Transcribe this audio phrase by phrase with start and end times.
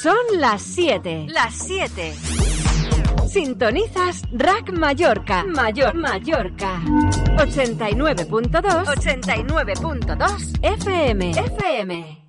[0.00, 1.26] Son las 7.
[1.28, 2.14] Las 7.
[3.28, 5.44] Sintonizas Rack Mallorca.
[5.44, 6.80] Mayor Mallorca.
[7.36, 8.86] 89.2.
[8.86, 11.30] 89.2 FM.
[11.32, 12.19] FM.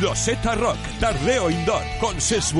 [0.00, 2.54] Loseta Rock, Tardeo Indoor, con ses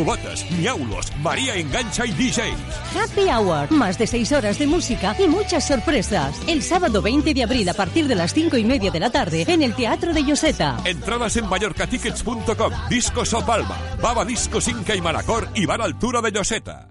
[0.59, 2.97] miaulos, María Engancha y DJs.
[2.97, 6.39] Happy Hour, más de seis horas de música y muchas sorpresas.
[6.47, 9.45] El sábado 20 de abril a partir de las cinco y media de la tarde
[9.49, 10.77] en el Teatro de Yoseta.
[10.85, 16.33] Entradas en mallorcatickets.com, Discos O Palma, Baba Discos Inca y Manacor y Bar Altura de
[16.33, 16.90] Yoseta.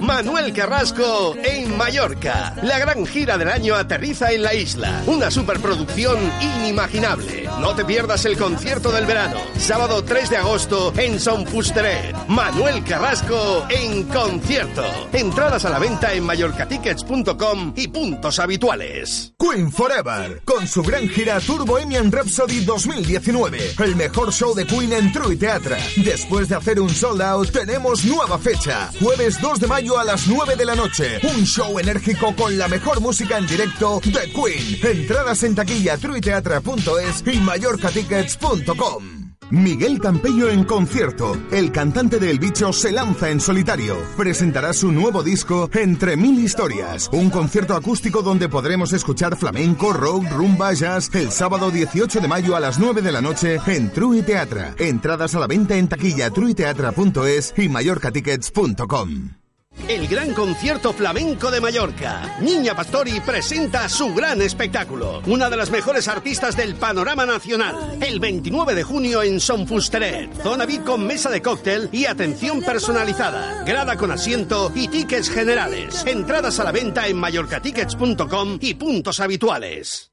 [0.00, 2.54] Manuel Carrasco en Mallorca.
[2.62, 5.02] La gran gira del año aterriza en la isla.
[5.06, 7.46] Una superproducción inimaginable.
[7.60, 9.38] No te pierdas el concierto del verano.
[9.58, 12.16] Sábado 3 de agosto en Son Fusteret.
[12.28, 14.84] Manuel Carrasco en concierto.
[15.12, 19.34] Entradas a la venta en mallorcatickets.com y puntos habituales.
[19.38, 23.74] Queen Forever, con su gran gira Tour Bohemian Rhapsody 2019.
[23.78, 25.76] El mejor show de Queen en True Teatra.
[25.96, 28.90] Después de hacer un sold out, tenemos nueva fecha.
[28.98, 31.18] Jueves 2 de mayo a las 9 de la noche.
[31.34, 34.96] Un show enérgico con la mejor música en directo de Queen.
[34.96, 39.27] Entradas en taquilla truiteatra.es y mallorcatickets.com.
[39.50, 41.36] Miguel Campello en concierto.
[41.50, 43.96] El cantante de El Bicho se lanza en solitario.
[44.16, 47.08] Presentará su nuevo disco Entre Mil Historias.
[47.12, 52.56] Un concierto acústico donde podremos escuchar flamenco, rock, rumba, jazz el sábado 18 de mayo
[52.56, 54.74] a las 9 de la noche en True Teatra.
[54.78, 59.37] Entradas a la venta en taquilla truiteatra.es y mallorcatickets.com.
[59.86, 62.38] El gran concierto flamenco de Mallorca.
[62.40, 65.22] Niña Pastori presenta su gran espectáculo.
[65.26, 67.98] Una de las mejores artistas del panorama nacional.
[68.00, 70.32] El 29 de junio en Son Fusteret.
[70.42, 73.64] Zona VIP con mesa de cóctel y atención personalizada.
[73.64, 76.04] Grada con asiento y tickets generales.
[76.06, 80.12] Entradas a la venta en mallorcatickets.com y puntos habituales.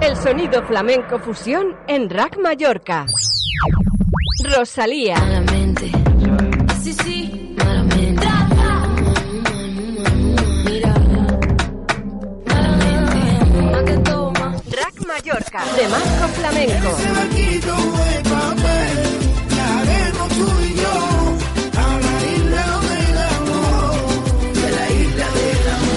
[0.00, 3.06] El sonido flamenco fusión en Rack Mallorca.
[4.44, 5.16] Rosalía.
[6.82, 7.17] Sí, sí,
[15.28, 15.62] Mallorca.
[15.76, 16.96] De Marco Flamenco.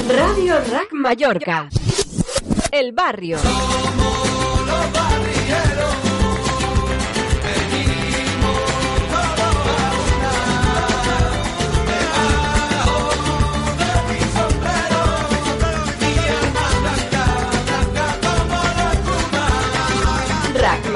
[0.10, 1.70] Radio Rack Mallorca.
[2.72, 3.38] El barrio.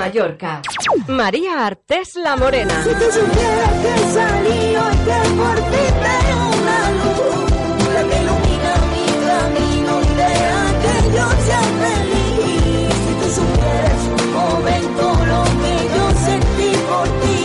[0.06, 0.62] Mallorca.
[1.08, 2.84] María Artés La Morena.
[2.84, 7.50] Si tú supieras que salí hoy que por ti tengo una luz,
[7.92, 12.94] la que ilumina mi camino y deja que yo sea feliz.
[13.04, 14.02] Si tú supieras,
[14.36, 17.40] joven, todo lo que yo sentí por ti,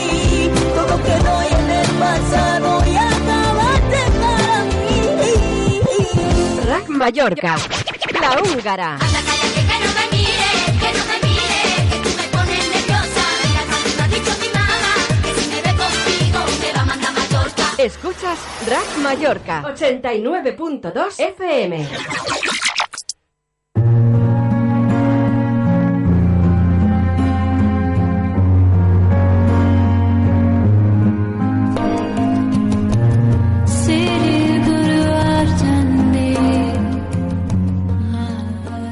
[0.76, 5.40] todo quedó en el pasado y acabaste para mí.
[6.68, 7.56] Rack Mallorca.
[8.20, 8.98] La húngara.
[17.84, 21.88] Escuchas Rack Mallorca 89.2 FM.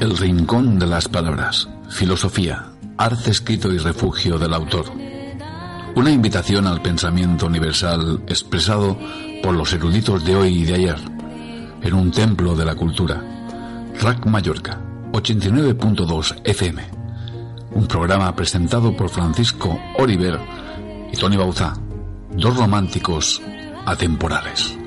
[0.01, 1.69] El rincón de las palabras.
[1.91, 4.85] Filosofía, arte escrito y refugio del autor.
[5.99, 8.97] Una invitación al pensamiento universal expresado
[9.43, 10.95] por los eruditos de hoy y de ayer,
[11.81, 13.21] en un templo de la cultura.
[13.99, 14.79] Rack Mallorca,
[15.11, 16.83] 89.2 FM.
[17.71, 20.39] Un programa presentado por Francisco Oliver
[21.11, 21.73] y Tony Bauzá,
[22.31, 23.41] dos románticos
[23.85, 24.77] atemporales.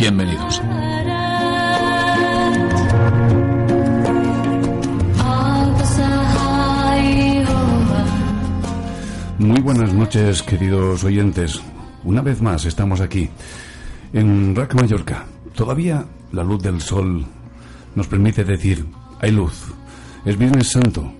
[0.00, 0.60] Bienvenidos.
[9.40, 11.62] Muy buenas noches, queridos oyentes.
[12.04, 13.30] Una vez más estamos aquí,
[14.12, 15.24] en Rack Mallorca.
[15.54, 17.24] Todavía la luz del sol
[17.94, 18.84] nos permite decir,
[19.18, 19.72] hay luz.
[20.26, 21.10] Es Viernes Santo.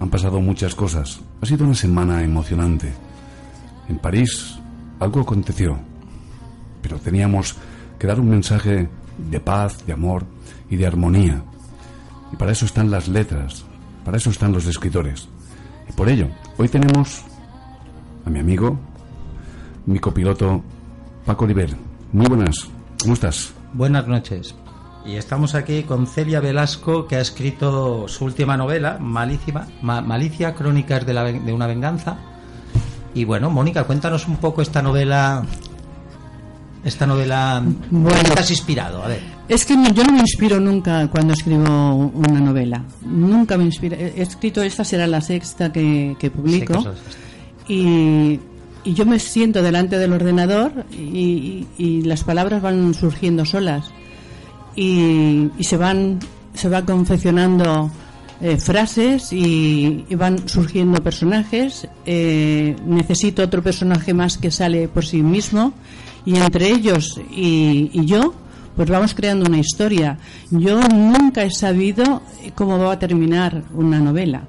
[0.00, 1.20] Han pasado muchas cosas.
[1.40, 2.92] Ha sido una semana emocionante.
[3.88, 4.58] En París
[4.98, 5.78] algo aconteció,
[6.82, 7.54] pero teníamos
[7.96, 8.88] que dar un mensaje
[9.30, 10.24] de paz, de amor
[10.68, 11.44] y de armonía.
[12.32, 13.64] Y para eso están las letras,
[14.04, 15.28] para eso están los escritores.
[15.88, 16.26] Y por ello,
[16.58, 17.22] hoy tenemos
[18.24, 18.78] a mi amigo,
[19.86, 20.62] mi copiloto
[21.26, 21.74] Paco Oliver.
[22.12, 22.68] Muy buenas,
[23.00, 23.52] ¿cómo estás?
[23.72, 24.54] Buenas noches.
[25.04, 30.54] Y estamos aquí con Celia Velasco, que ha escrito su última novela, Malícima, Ma- Malicia,
[30.54, 32.18] Crónicas de, la de una Venganza.
[33.14, 35.44] Y bueno, Mónica, cuéntanos un poco esta novela.
[36.84, 37.62] Esta novela.
[37.90, 38.18] Bueno.
[38.22, 39.02] ¿Qué te has inspirado?
[39.02, 39.20] A ver.
[39.48, 42.84] Es que no- yo no me inspiro nunca cuando escribo una novela.
[43.04, 43.96] Nunca me inspiro.
[43.96, 46.80] He escrito, esta será la sexta que, que publico.
[46.80, 46.88] Sí,
[47.68, 48.40] y,
[48.84, 53.90] y yo me siento delante del ordenador y, y- las palabras van surgiendo solas.
[54.74, 56.18] Y, se van
[56.54, 57.90] se va confeccionando
[58.40, 61.86] eh, frases y, van surgiendo personajes.
[62.06, 65.72] Eh, necesito otro personaje más que sale por sí mismo
[66.24, 68.34] y entre ellos y yo
[68.76, 70.18] pues vamos creando una historia.
[70.50, 72.22] Yo nunca he sabido
[72.54, 74.42] cómo va a terminar una novela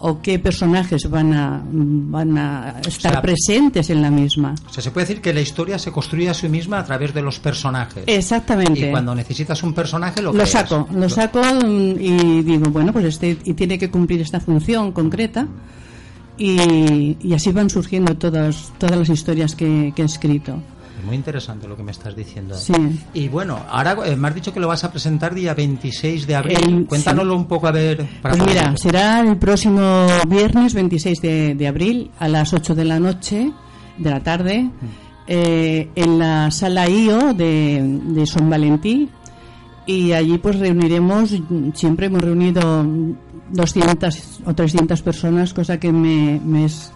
[0.00, 4.54] o qué personajes van a, van a estar sea, presentes en la misma.
[4.68, 7.12] O sea, se puede decir que la historia se construye a sí misma a través
[7.12, 8.04] de los personajes.
[8.06, 8.88] Exactamente.
[8.88, 10.50] Y cuando necesitas un personaje lo, lo creas.
[10.50, 15.48] saco, lo saco y digo, bueno, pues este y tiene que cumplir esta función concreta
[16.36, 20.60] y, y así van surgiendo todas todas las historias que, que he escrito.
[21.04, 22.54] Muy interesante lo que me estás diciendo.
[22.56, 22.72] Sí.
[23.14, 26.34] Y bueno, ahora eh, me has dicho que lo vas a presentar día 26 de
[26.36, 26.58] abril.
[26.62, 28.06] El- Cuéntanoslo un poco a ver.
[28.20, 32.84] para Pues mira, será el próximo viernes 26 de, de abril a las 8 de
[32.84, 33.50] la noche,
[33.96, 34.70] de la tarde,
[35.26, 39.08] eh, en la sala IO de, de Son Valentí.
[39.86, 41.34] Y allí pues reuniremos,
[41.74, 42.84] siempre hemos reunido
[43.50, 46.92] 200 o 300 personas, cosa que me, me, es-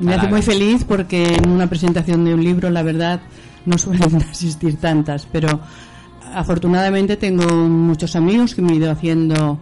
[0.00, 3.20] me hace muy feliz porque en una presentación de un libro, la verdad,
[3.66, 5.60] no suelen asistir tantas, pero
[6.34, 9.58] afortunadamente tengo muchos amigos que me he ido haciendo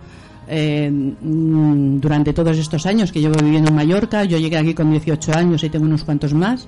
[0.49, 4.25] eh, mm, durante todos estos años que llevo viviendo en Mallorca.
[4.25, 6.67] Yo llegué aquí con 18 años y tengo unos cuantos más,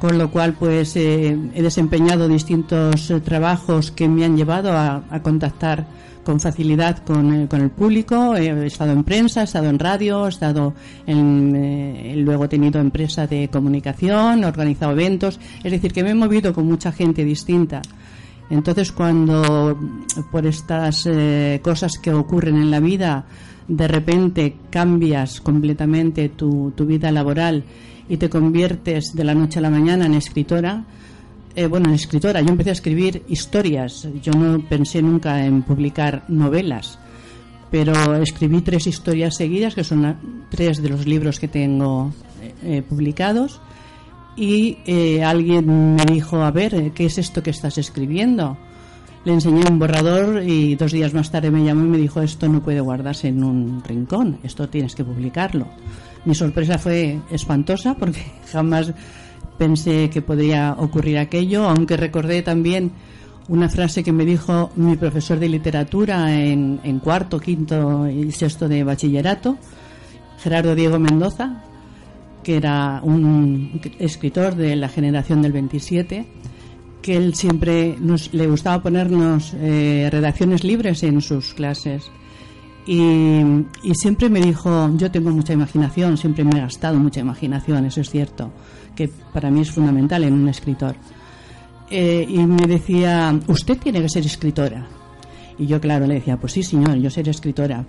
[0.00, 5.04] con lo cual pues eh, he desempeñado distintos eh, trabajos que me han llevado a,
[5.10, 5.86] a contactar
[6.26, 8.34] con facilidad con, el- con el público.
[8.36, 10.74] He estado en prensa, he estado en radio, he estado
[11.06, 15.38] en, eh, luego he tenido empresa de comunicación, he organizado eventos.
[15.62, 17.80] Es decir, que me he movido con mucha gente distinta.
[18.50, 19.78] Entonces, cuando
[20.30, 23.24] por estas eh, cosas que ocurren en la vida,
[23.68, 27.64] de repente cambias completamente tu vida laboral
[28.08, 30.84] y te conviertes de la noche a la mañana en escritora,
[31.56, 36.24] eh, bueno, en escritora, yo empecé a escribir historias, yo no pensé nunca en publicar
[36.28, 36.98] novelas,
[37.70, 42.82] pero escribí tres historias seguidas, que son tres de los libros que tengo eh, eh,
[42.82, 43.60] publicados,
[44.36, 48.56] y eh, alguien me dijo, a ver, eh, ¿qué es esto que estás escribiendo?
[49.24, 52.48] Le enseñé un borrador y dos días más tarde me llamó y me dijo, esto
[52.48, 55.66] no puede guardarse en un rincón, esto tienes que publicarlo.
[56.26, 58.20] Mi sorpresa fue espantosa porque
[58.52, 58.92] jamás
[59.58, 62.92] pensé que podría ocurrir aquello, aunque recordé también
[63.48, 68.82] una frase que me dijo mi profesor de literatura en, cuarto, quinto y sexto de
[68.82, 69.56] bachillerato,
[70.38, 71.62] Gerardo Diego Mendoza,
[72.42, 76.26] que era un escritor de la generación del 27,
[77.02, 82.10] que él siempre nos, le gustaba ponernos eh, redacciones libres en sus clases.
[82.86, 83.40] Y,
[83.82, 88.00] y siempre me dijo, yo tengo mucha imaginación, siempre me he gastado mucha imaginación, eso
[88.00, 88.52] es cierto,
[88.96, 90.96] que para mí es fundamental en un escritor.
[91.88, 94.86] Eh, y me decía, usted tiene que ser escritora.
[95.58, 97.84] Y yo, claro, le decía, pues sí, señor, yo seré escritora.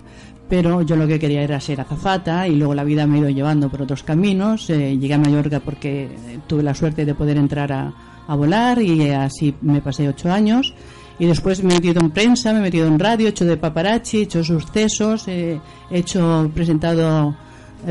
[0.48, 3.30] Pero yo lo que quería era ser azafata y luego la vida me ha ido
[3.30, 4.70] llevando por otros caminos.
[4.70, 7.92] Eh, llegué a Mallorca porque eh, tuve la suerte de poder entrar a,
[8.26, 10.72] a volar y así me pasé ocho años.
[11.18, 13.56] Y después me he metido en prensa, me he metido en radio, he hecho de
[13.56, 15.60] paparazzi, he hecho sucesos, eh,
[15.90, 17.34] he hecho, presentado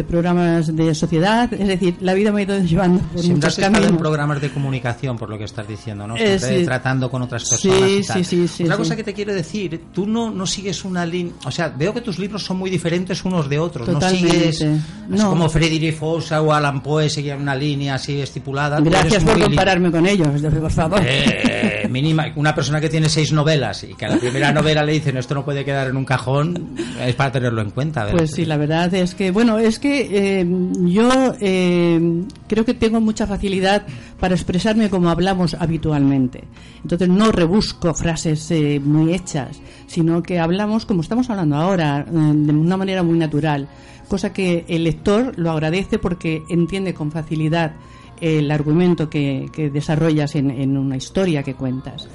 [0.08, 1.52] programas de sociedad.
[1.54, 4.00] Es decir, la vida me ha ido llevando por Siempre muchos has estado en caminos.
[4.02, 6.16] programas de comunicación, por lo que estás diciendo, ¿no?
[6.18, 6.64] Eh, sí.
[6.66, 8.18] tratando con otras Sí, personas y tal.
[8.18, 8.80] sí, sí, sí, Otra sí.
[8.82, 11.34] cosa que te quiero decir, tú no, no sigues una línea...
[11.46, 13.88] O sea, veo que tus libros son muy diferentes unos de otros.
[13.88, 14.28] Totalmente.
[14.28, 14.62] No sigues...
[14.62, 14.78] Es
[15.24, 15.30] No.
[15.30, 18.80] como Frederick Fosa o Alan Poe seguían una línea así estipulada.
[18.82, 20.28] Gracias por compararme con ellos,
[20.60, 21.02] por favor.
[21.06, 24.92] Eh, mínima, una persona que tiene seis novelas y que a la primera novela le
[24.94, 28.04] dicen esto no puede quedar en un cajón, es para tenerlo en cuenta.
[28.04, 28.18] ¿verdad?
[28.20, 30.46] Pues sí, la verdad es que, bueno, es que eh,
[30.86, 33.86] yo eh, creo que tengo mucha facilidad
[34.20, 36.44] para expresarme como hablamos habitualmente.
[36.82, 42.12] Entonces no rebusco frases eh, muy hechas, sino que hablamos como estamos hablando ahora, eh,
[42.12, 43.68] de una manera muy natural,
[44.08, 47.74] cosa que el lector lo agradece porque entiende con facilidad
[48.20, 52.08] el argumento que, desarrollas en una historia que cuentas.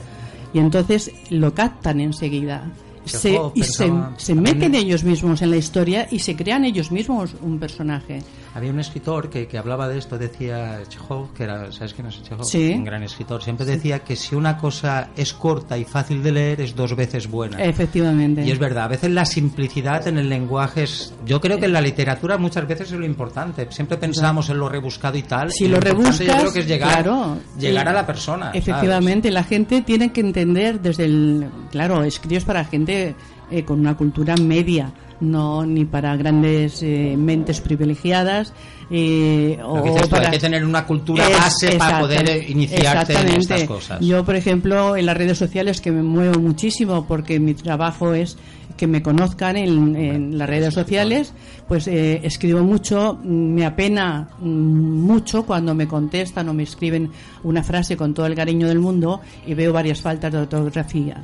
[0.52, 2.71] Y entonces lo captan enseguida.
[3.04, 7.35] Se, y se, se meten ellos mismos en la historia y se crean ellos mismos
[7.42, 8.23] un personaje.
[8.54, 12.23] Había un escritor que, que hablaba de esto, decía Chekhov, que era, ¿sabes quién es
[12.23, 12.44] Chekhov?
[12.44, 12.75] Sí.
[12.76, 13.42] Un gran escritor.
[13.42, 17.30] Siempre decía que si una cosa es corta y fácil de leer, es dos veces
[17.30, 17.62] buena.
[17.62, 18.44] Efectivamente.
[18.44, 21.14] Y es verdad, a veces la simplicidad en el lenguaje es...
[21.25, 23.66] Yo creo que en la literatura muchas veces es lo importante.
[23.71, 25.50] Siempre pensamos en lo rebuscado y tal.
[25.50, 28.47] si y lo importante rebuscas, Yo creo que es llegar, claro, llegar a la persona.
[28.47, 28.62] ¿sabes?
[28.62, 31.47] Efectivamente, la gente tiene que entender desde el.
[31.71, 33.14] Claro, escritos para gente
[33.50, 34.92] eh, con una cultura media,
[35.23, 38.52] no ni para grandes eh, mentes privilegiadas.
[38.91, 40.26] Eh, o tú, para...
[40.26, 44.00] hay que tener una cultura Es- base para poder iniciarte en estas cosas.
[44.00, 48.37] Yo, por ejemplo, en las redes sociales que me muevo muchísimo porque mi trabajo es
[48.76, 51.33] que me conozcan en, en las redes sociales,
[51.69, 57.11] pues eh, escribo mucho, me apena mm, mucho cuando me contestan o me escriben
[57.45, 61.23] una frase con todo el cariño del mundo y veo varias faltas de ortografía.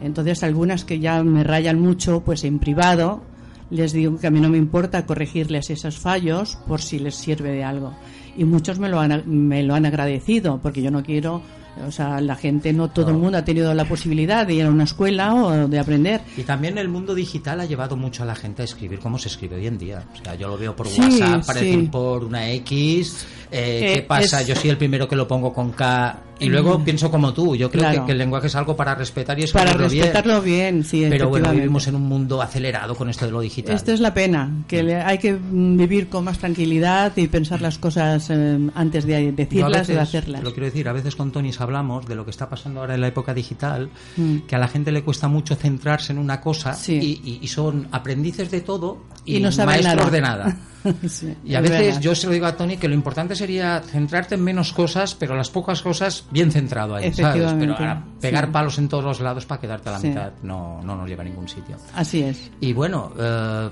[0.00, 3.22] Entonces, algunas que ya me rayan mucho, pues en privado
[3.70, 7.50] les digo que a mí no me importa corregirles esos fallos por si les sirve
[7.50, 7.94] de algo.
[8.36, 11.42] Y muchos me lo han, me lo han agradecido, porque yo no quiero,
[11.86, 14.70] o sea, la gente, no todo el mundo ha tenido la posibilidad de ir a
[14.70, 16.20] una escuela o de aprender.
[16.36, 19.28] Y también el mundo digital ha llevado mucho a la gente a escribir como se
[19.28, 20.02] escribe hoy en día.
[20.12, 21.88] O sea, yo lo veo por Sí, WhatsApp, parece sí.
[21.90, 23.26] por una X.
[23.50, 24.42] eh, ¿Qué Eh, pasa?
[24.42, 26.20] es- Yo soy el primero que lo pongo con K.
[26.40, 26.84] Y luego Mm.
[26.84, 27.56] pienso como tú.
[27.56, 28.00] Yo creo Claro.
[28.02, 30.04] que, que el lenguaje es algo para respetar y Para escribirlo bien.
[30.04, 33.74] respetarlo bien, sí, Pero bueno, vivimos en un mundo acelerado con esto de lo digital.
[33.74, 37.60] Esta es la pena, que le- hay que mm, vivir con más tranquilidad y pensar
[37.60, 40.42] las cosas eh, antes de decirlas o de hacerlas.
[40.44, 43.00] Lo quiero decir, a veces con Tonis hablamos de lo que está pasando ahora en
[43.02, 44.38] la época digital, Mm.
[44.48, 47.20] que a la gente le cuesta mucho centrarse en una cosa Sí.
[47.42, 50.56] y, son aprendices de todo y, Y no maestros de nada.
[51.08, 52.00] Sí, Y a es veces verdad.
[52.00, 55.34] yo se lo digo a Tony que lo importante sería centrarte en menos cosas, pero
[55.34, 57.28] las pocas cosas bien centrado ahí, Pero
[57.74, 58.50] ahora pegar sí.
[58.52, 61.26] palos en todos los lados para quedarte a la mitad no, no nos lleva a
[61.26, 61.76] ningún sitio.
[61.94, 62.50] Así es.
[62.60, 63.68] Y bueno, eh,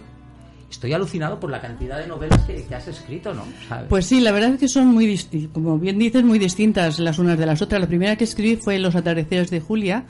[0.71, 3.45] estoy alucinado por la cantidad de novelas que, que has escrito, ¿no?
[3.69, 3.87] ¿Sabes?
[3.89, 7.19] Pues sí, la verdad es que son muy distintas, como bien dices, muy distintas las
[7.19, 7.81] unas de las otras.
[7.81, 10.05] La primera que escribí fue Los atardeceres de Julia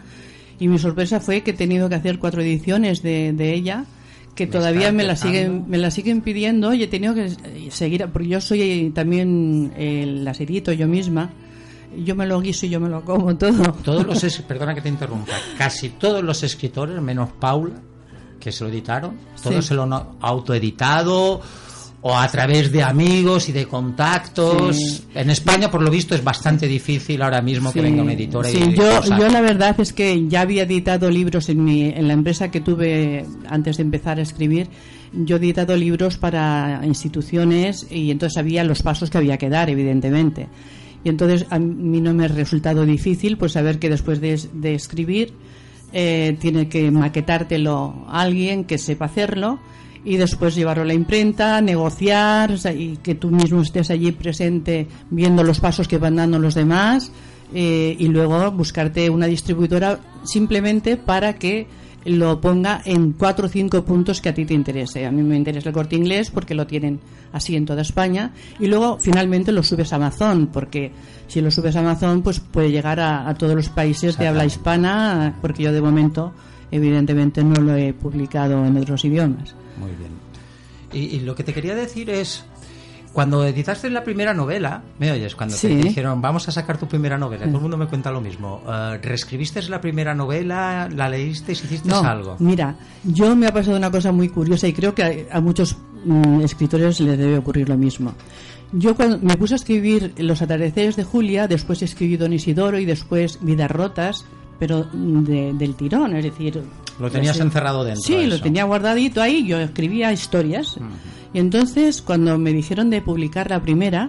[0.59, 3.85] y mi sorpresa fue que he tenido que hacer cuatro ediciones de, de ella
[4.35, 7.31] que Me todavía me la siguen me la siguen pidiendo y he tenido que
[7.71, 11.31] seguir porque yo soy también el las edito yo misma
[12.05, 14.89] yo me lo guiso y yo me lo como todo Todos los, perdona que te
[14.89, 17.81] interrumpa, casi todos los escritores, menos Paula,
[18.47, 19.71] que se lo editaron, todos Sí.
[19.71, 19.83] se lo
[20.21, 21.41] autoeditado
[22.01, 24.77] o a través de amigos y de contactos.
[24.77, 25.03] Sí.
[25.17, 28.59] En España, por lo visto, es bastante difícil ahora mismo que venga una editora sí,
[28.59, 32.15] y yo, yo la verdad es que ya había editado libros en, mi, en la
[32.15, 34.69] empresa que tuve antes de empezar a escribir.
[35.13, 39.71] Yo he editado libros para instituciones y entonces sabía los pasos que había que dar,
[39.71, 40.47] evidentemente.
[41.03, 44.75] Y entonces a mí no me ha resultado difícil pues saber que después de, de
[44.77, 45.35] escribir
[45.99, 49.59] eh, tiene que maquetártelo alguien que sepa hacerlo
[50.05, 55.43] y después llevarlo a la imprenta, negociar y que tú mismo estés allí presente viendo
[55.43, 57.11] los pasos que van dando los demás
[57.55, 61.67] eh, y luego buscarte una distribuidora simplemente para que
[62.07, 65.07] lo ponga en cuatro o cinco puntos que a ti te interese.
[65.07, 67.01] A mí me interesa el corte inglés porque lo tienen
[67.33, 70.93] así en toda España y luego finalmente lo subes a Amazon porque
[71.27, 74.45] si lo subes a Amazon pues puede llegar a, a todos los países de habla
[74.45, 76.33] hispana porque yo de momento
[76.71, 79.55] evidentemente no lo he publicado en otros idiomas.
[79.79, 80.13] Muy bien.
[80.93, 82.45] Y, y lo que te quería decir es,
[83.17, 85.35] cuando editaste la primera novela, ¿me oyes?
[85.35, 85.69] Cuando Sí.
[85.69, 88.61] te dijeron, vamos a sacar tu primera novela, todo el mundo me cuenta lo mismo.
[88.69, 90.87] Eh, ¿Reescribiste la primera novela?
[90.95, 91.53] ¿La leíste?
[91.53, 92.37] ¿Hiciste No, algo?
[92.41, 95.79] mira, yo me ha pasado una cosa muy curiosa y creo que a, a muchos
[96.05, 98.13] mm, escritores les debe ocurrir lo mismo.
[98.73, 102.85] Yo cuando me puse a escribir Los atardeceres de Julia, después escribí Don Isidoro y
[102.85, 104.27] después Vidas rotas,
[104.59, 106.63] pero de- del tirón, es decir...
[107.01, 108.03] Lo tenías encerrado dentro.
[108.03, 110.77] Sí, lo tenía guardadito ahí, yo escribía historias.
[111.37, 114.09] Y entonces, cuando me dijeron de publicar la primera,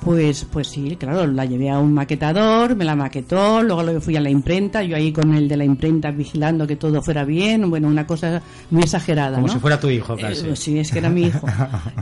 [0.00, 4.16] pues, pues sí, claro, la llevé a un maquetador, me la maquetó, luego lo fui
[4.16, 7.70] a la imprenta, yo ahí con el de la imprenta vigilando que todo fuera bien,
[7.70, 9.36] bueno, una cosa muy exagerada.
[9.36, 9.52] Como ¿no?
[9.52, 10.48] si fuera tu hijo, casi.
[10.48, 11.46] Eh, sí, es que era mi hijo.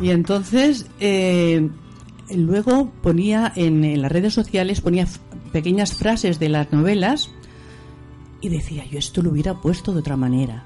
[0.00, 1.68] Y entonces, eh,
[2.34, 5.06] luego ponía en, en las redes sociales, ponía
[5.52, 7.30] pequeñas frases de las novelas
[8.40, 10.64] y decía, yo esto lo hubiera puesto de otra manera.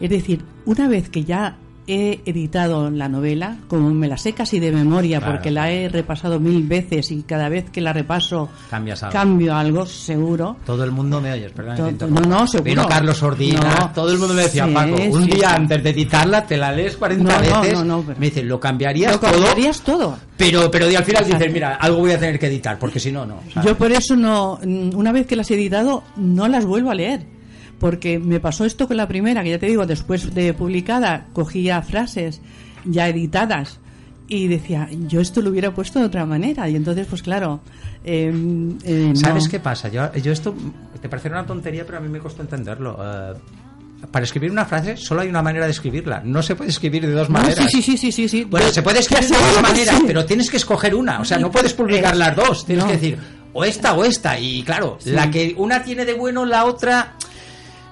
[0.00, 1.56] Es decir, una vez que ya
[1.86, 5.88] he editado la novela, como me la sé casi de memoria, Claro, porque la he
[5.88, 9.12] repasado mil veces y cada vez que la repaso Cambias algo.
[9.12, 10.56] cambio algo, seguro.
[10.66, 11.96] Todo el mundo me oyes, perdón.
[12.10, 12.64] No, no, seguro.
[12.70, 13.90] Vino Carlos Ordina, No.
[13.92, 15.54] todo el mundo me decía, Sí, Paco, un sí, día sí.
[15.56, 17.72] antes de editarla te la lees 40 No, veces.
[17.78, 19.30] no, no, pero- Me dice, lo cambiarías Lo todo.
[19.32, 20.18] cambiarías todo.
[20.36, 23.24] Pero, pero al final dices, mira, algo voy a tener que editar, porque si no,
[23.24, 23.40] no.
[23.54, 23.68] ¿sabes?
[23.70, 27.35] Yo por eso no, una vez que las he editado, no las vuelvo a leer.
[27.78, 31.82] Porque me pasó esto con la primera, que ya te digo, después de publicada, cogía
[31.82, 32.40] frases
[32.84, 33.78] ya editadas
[34.28, 36.68] y decía, yo esto lo hubiera puesto de otra manera.
[36.68, 37.60] Y entonces, pues claro.
[38.04, 38.32] eh,
[38.84, 39.50] eh, ¿Sabes no.
[39.50, 39.88] qué pasa?
[39.88, 40.54] Yo, yo esto
[41.00, 42.98] te parece una tontería, pero a mí me costó entenderlo.
[43.02, 43.34] Eh,
[44.10, 46.20] para escribir una frase solo hay una manera de escribirla.
[46.24, 47.56] No se puede escribir de dos maneras.
[47.70, 48.44] sí, sí, sí, sí, sí, sí.
[48.44, 51.20] Bueno, se puede escribir de dos maneras, pero tienes que escoger una.
[51.20, 52.64] O sea, no puedes publicar Eh, las dos.
[52.66, 52.90] Tienes no.
[52.90, 53.18] que decir
[53.52, 54.38] o esta o esta.
[54.38, 55.10] Y claro, Sí.
[55.10, 57.14] la que una tiene de bueno, la otra.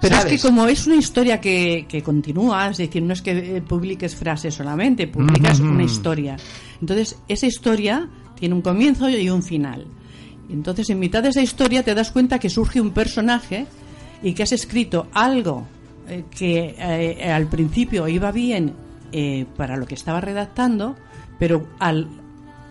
[0.05, 0.33] Pero ¿sabes?
[0.35, 3.63] es que como es una historia que, que continúa, es decir, no es que eh,
[3.63, 6.37] publiques frases solamente, publicas una historia.
[6.81, 8.09] Entonces, esa historia
[8.39, 9.87] tiene un comienzo y un final.
[10.51, 13.67] Entonces, en mitad de esa historia te das cuenta que surge un personaje
[14.23, 15.67] y que has escrito algo
[16.09, 18.75] eh, que eh, al principio iba bien
[19.13, 20.97] eh, para lo que estaba redactando,
[21.39, 22.09] pero al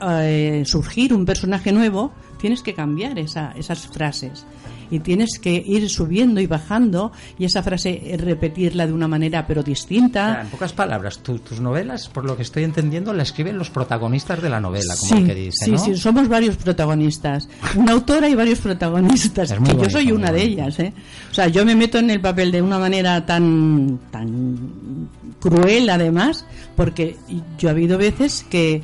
[0.02, 4.46] eh, surgir un personaje nuevo, tienes que cambiar esa- esas frases.
[4.94, 9.48] Y tienes que ir subiendo y bajando y esa frase eh, repetirla de una manera
[9.48, 10.42] pero O sea, distinta.
[10.42, 14.42] en pocas palabras, tu- tus novelas, por lo que estoy entendiendo, la escriben los protagonistas
[14.42, 15.78] de la novela, como sí, el que dice, sí, ¿no?
[15.80, 17.50] sí, somos varios protagonistas.
[17.76, 19.50] Una autora y varios protagonistas.
[19.52, 20.80] Es muy que yo soy una de ellas.
[20.80, 20.94] ¿eh?
[21.32, 25.10] O sea, yo me meto en el papel de una manera tan, tan
[25.40, 26.46] cruel, además,
[26.76, 27.16] porque
[27.58, 28.84] yo ha habido veces que,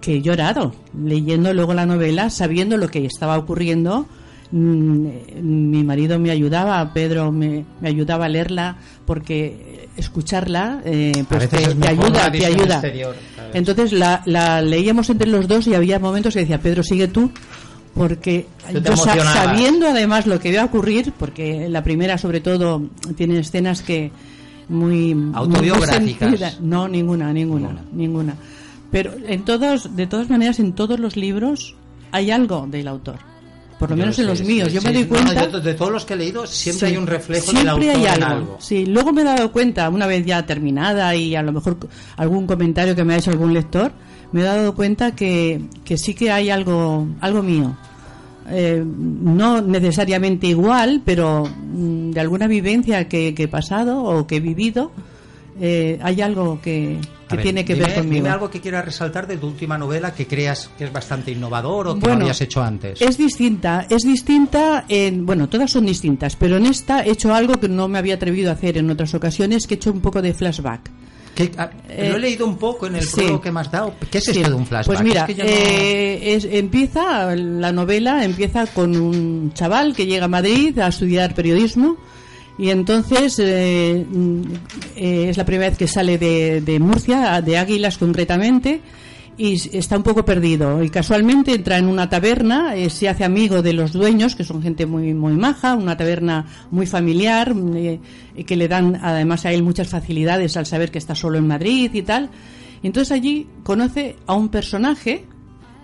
[0.00, 4.06] que he llorado leyendo luego la novela, sabiendo lo que estaba ocurriendo.
[4.50, 11.24] Mm, eh, Mi marido me ayudaba, Pedro me, me ayudaba a leerla porque escucharla eh,
[11.28, 12.82] pues te, es ayuda, te ayuda.
[13.54, 17.30] Entonces la, la leíamos entre los dos y había momentos que decía, Pedro, sigue tú,
[17.94, 22.82] porque yo sabiendo además lo que iba a ocurrir, porque la primera sobre todo
[23.16, 24.10] tiene escenas que
[24.68, 26.60] muy Autobiográficas.
[26.60, 28.34] No, ninguna, ninguna, ninguna.
[28.90, 31.74] Pero en todos, de todas maneras, en todos los libros
[32.12, 33.16] hay algo del autor.
[33.78, 34.72] Por lo Yo menos en los sí, míos.
[34.72, 35.50] yo sí, me doy no, cuenta.
[35.50, 37.90] yo de todos los que he leído, siempre Sí, hay un reflejo siempre del autor
[37.90, 38.36] hay en algo.
[38.36, 38.56] algo.
[38.60, 41.76] Sí, luego me he dado cuenta, una vez ya terminada y a lo mejor
[42.16, 43.92] algún comentario que me ha hecho algún lector,
[44.32, 47.76] me he dado cuenta que, que sí que hay algo, algo mío.
[48.48, 54.36] Eh, no necesariamente igual, pero mm, de alguna vivencia que, que he pasado o que
[54.36, 54.90] he vivido,
[55.60, 58.14] eh, hay algo que, A que ver, tiene que dime- ver conmigo.
[58.14, 61.88] Dime algo que quieras resaltar de tu última novela que creas que es bastante innovador
[61.88, 63.02] o que no Bueno, habías hecho antes.
[63.02, 67.54] Es distinta, es distinta en, bueno, todas son distintas, pero en esta he hecho algo
[67.60, 70.22] que no me había atrevido a hacer en otras ocasiones, que he hecho un poco
[70.22, 70.90] de flashback.
[71.34, 73.20] Que- ah, Eh, lo he leído un poco en el sí.
[73.42, 73.92] que me has dado.
[74.10, 74.30] ¿Qué es Sí.
[74.30, 74.96] esto de un flashback?
[74.96, 80.06] Pues mira, Es que no- eh, es- empieza la novela empieza con un chaval que
[80.06, 81.96] llega a Madrid a estudiar periodismo
[82.58, 84.42] y entonces eh, mm,
[84.96, 88.80] eh, es la primera vez que sale de, de Murcia, de Águilas concretamente,
[89.38, 90.82] y está un poco perdido.
[90.82, 94.62] Y casualmente entra en una taberna, eh, se hace amigo de los dueños, que son
[94.62, 98.00] gente muy muy maja, una taberna muy familiar, mm, eh,
[98.46, 101.90] que le dan además a él muchas facilidades al saber que está solo en Madrid
[101.92, 102.30] y tal.
[102.82, 105.24] Y entonces allí conoce a un personaje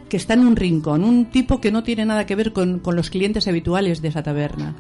[0.09, 2.97] que está en un rincón, un tipo que no tiene nada que ver con, con
[2.97, 4.75] los clientes habituales de esa taberna.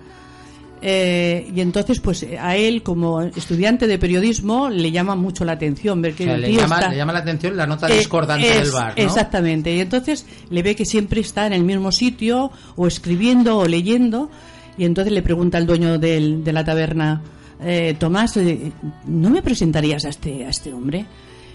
[0.84, 6.02] Eh, y entonces, pues a él, como estudiante de periodismo, le llama mucho la atención
[6.02, 7.88] ver que O sea, el le, tío llama, está- le llama la atención la nota
[7.88, 9.02] eh, discordante es- del bar, ¿no?
[9.04, 9.74] Exactamente.
[9.74, 14.28] Y entonces le ve que siempre está en el mismo sitio, o escribiendo, o leyendo.
[14.76, 17.22] Y entonces le pregunta al dueño del- de la taberna,
[17.62, 18.72] eh, Tomás, eh,
[19.06, 21.06] ¿no me presentarías a este, a este hombre?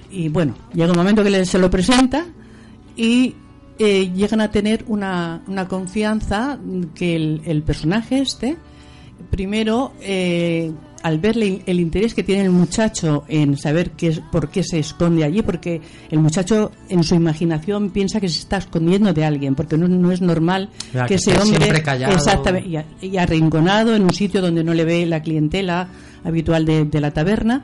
[0.09, 2.25] Y bueno, llega un momento que le- se lo presenta
[2.95, 3.35] y
[3.79, 6.57] eh, llegan a tener una, una confianza
[6.95, 8.55] que el, el personaje este,
[9.29, 10.71] primero, eh,
[11.03, 14.79] al verle el interés que tiene el muchacho en saber qué es, por qué se
[14.79, 19.55] esconde allí, porque el muchacho en su imaginación piensa que se está escondiendo de alguien,
[19.55, 22.13] porque no, no es normal Ya, que que ese hombre callado.
[22.13, 25.87] exactamente, y, arrinconado en un sitio donde no le ve la clientela
[26.23, 27.63] habitual de, de la taberna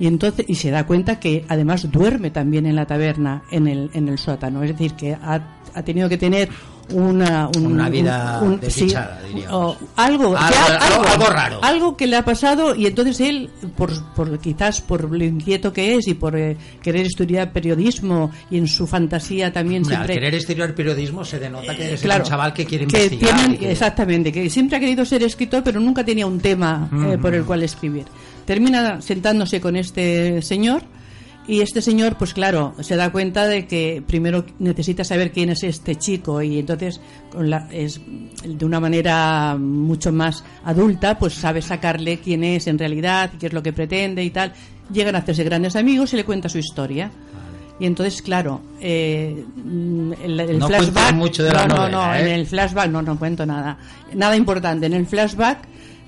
[0.00, 3.90] y entonces y se da cuenta que además duerme también en la taberna en el
[3.94, 6.48] en el sótano es decir que ha, ha tenido que tener
[6.92, 9.54] una un- Una vida un- un- desdichada, sí, diríamos.
[9.54, 11.60] o algo, Algo- que ha- algo- algo raro.
[11.62, 15.94] algo que le ha pasado y entonces él por, por quizás por lo inquieto que
[15.96, 20.34] es y por eh, querer estudiar periodismo y en su fantasía también al siempre querer
[20.34, 23.34] estudiar periodismo se denota que es claro, un chaval que quiere que investigar.
[23.36, 26.88] tienen- y que- exactamente, que siempre ha querido ser escritor, pero nunca tenía un tema
[27.10, 28.04] eh, por el cual escribir.
[28.46, 30.82] Termina sentándose con este señor
[31.48, 35.62] y este señor, pues claro, se da cuenta de que primero necesita saber quién es
[35.64, 37.00] este chico y entonces
[37.32, 38.00] con la, es
[38.44, 43.52] de una manera mucho más adulta, pues sabe sacarle quién es en realidad qué es
[43.54, 44.52] lo que pretende y tal.
[44.92, 47.10] Llegan a hacerse grandes amigos y le cuenta su historia.
[47.80, 49.44] Y entonces, claro, eh,
[50.24, 51.14] el, el No flashback.
[51.14, 52.20] mucho de la no, no, no, ¿eh?
[52.20, 53.78] en el flashback no, no cuento nada.
[54.14, 54.86] Nada importante.
[54.86, 55.58] En el flashback,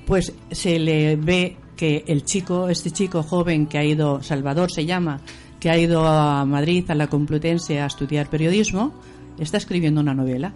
[0.04, 4.84] pues se le ve que el chico, este chico joven que ha ido, Salvador se
[4.84, 5.22] llama,
[5.58, 8.92] que ha ido a Madrid, a la Complutense, a estudiar periodismo,
[9.38, 10.52] está escribiendo una novela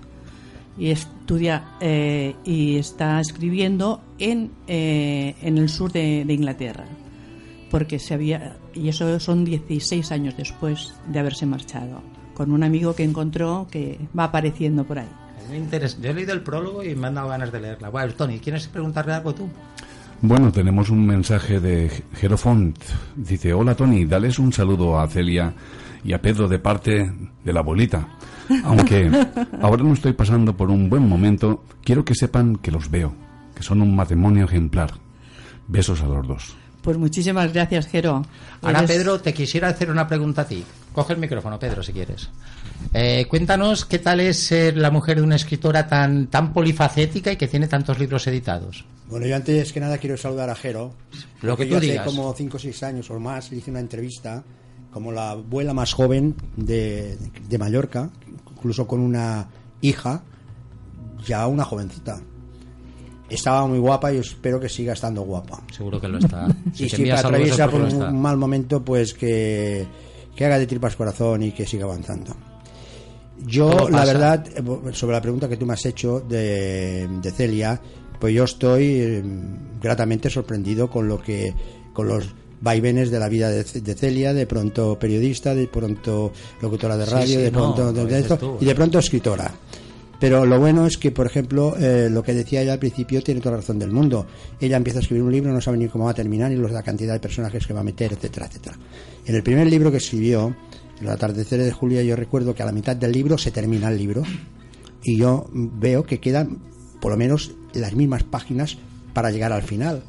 [0.77, 6.85] y estudia eh, y está escribiendo en, eh, en el sur de, Inglaterra
[7.71, 12.03] porque se había y eso son 16 años después de haberse marchado
[12.35, 15.09] con un amigo que encontró que va apareciendo por ahí.
[16.03, 17.89] Yo he leído el prólogo y me han dado ganas de leerla.
[17.89, 19.49] Bueno, Tony, ¿quieres preguntarle algo tú?
[20.27, 22.79] Bueno, tenemos un mensaje de Jerofont.
[23.15, 25.53] Dice, hola Tony, dales un saludo a Celia
[26.03, 27.13] y a Pedro de parte
[27.45, 28.09] de la abuelita.
[28.65, 29.11] Aunque
[29.61, 33.13] ahora no estoy pasando por un buen momento, quiero que sepan que los veo,
[33.55, 34.93] que son un matrimonio ejemplar.
[35.69, 36.57] Besos a los dos.
[36.83, 38.23] pues muchísimas gracias Jero
[38.63, 40.65] Ahora, Eres- Pedro, te quisiera hacer una pregunta a ti.
[40.95, 42.31] Coge el micrófono, Pedro, si quieres.
[42.93, 47.37] Eh, cuéntanos qué tal es ser la mujer de una escritora tan, tan polifacética y
[47.37, 48.85] que tiene tantos libros editados.
[49.09, 50.95] Bueno, yo antes que nada quiero saludar a Jero.
[51.43, 54.43] Lo que yo hace como 5 o 6 años o más hice una entrevista
[54.91, 58.11] como la abuela más joven de, de Mallorca,
[58.57, 59.49] incluso con una
[59.81, 60.23] hija,
[61.27, 62.21] ya una jovencita.
[63.29, 65.63] Estaba muy guapa y espero que siga estando guapa.
[65.73, 66.47] Seguro que lo está.
[66.73, 69.87] Si y si atraviesa por un mal momento, pues que,
[70.37, 72.37] que haga de tripas corazón y que siga avanzando.
[73.47, 77.81] Yo, la verdad, eh, sobre la pregunta que tú me has hecho de, de Celia,
[78.21, 79.23] pues yo estoy eh,
[79.83, 81.53] gratamente sorprendido con lo que,
[81.93, 86.33] con los vaivenes de la vida de, Ce- de Celia, de pronto periodista, de pronto
[86.63, 88.75] locutora de radio, sí, de pronto de esto, tú, y de eh.
[88.75, 89.51] pronto escritora.
[90.21, 93.41] Pero lo bueno es que, por ejemplo, eh, lo que decía ella al principio tiene
[93.41, 94.27] toda la razón del mundo.
[94.59, 96.83] Ella empieza a escribir un libro, no sabe ni cómo va a terminar, ni la
[96.83, 98.79] cantidad de personajes que va a meter, etcétera, etcétera.
[99.27, 100.55] En el primer libro que escribió,
[101.01, 103.99] El atardecer de Julia, yo recuerdo que a la mitad del libro se termina el
[103.99, 104.23] libro
[105.03, 106.59] y yo veo que quedan
[107.01, 108.79] por lo menos las mismas páginas
[109.13, 110.03] para llegar al final.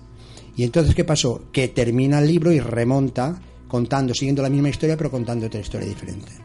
[0.56, 1.44] Y entonces, ¿qué pasó?
[1.52, 5.88] Que termina el libro y remonta contando, siguiendo la misma historia, pero contando otra historia
[5.88, 6.45] diferente.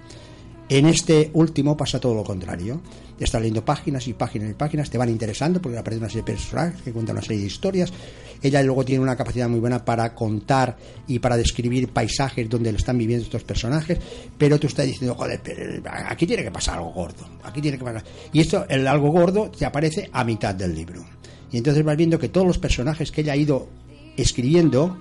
[0.71, 2.81] En este último pasa todo lo contrario.
[3.19, 6.33] Estás leyendo páginas y páginas y páginas, te van interesando porque aparecen una serie de
[6.33, 7.93] personajes que cuentan una serie de historias.
[8.41, 10.79] Ella luego tiene una capacidad muy buena para contar
[11.09, 13.99] y para describir paisajes donde lo están viviendo estos personajes,
[14.39, 17.85] pero tú estás diciendo, joder, pero aquí tiene que pasar algo gordo, aquí tiene que
[17.85, 18.05] pasar.
[18.33, 21.05] Y esto, el algo gordo, te aparece a mitad del libro.
[21.51, 23.69] Y entonces vas viendo que todos los personajes que ella ha ido
[24.17, 24.97] escribiendo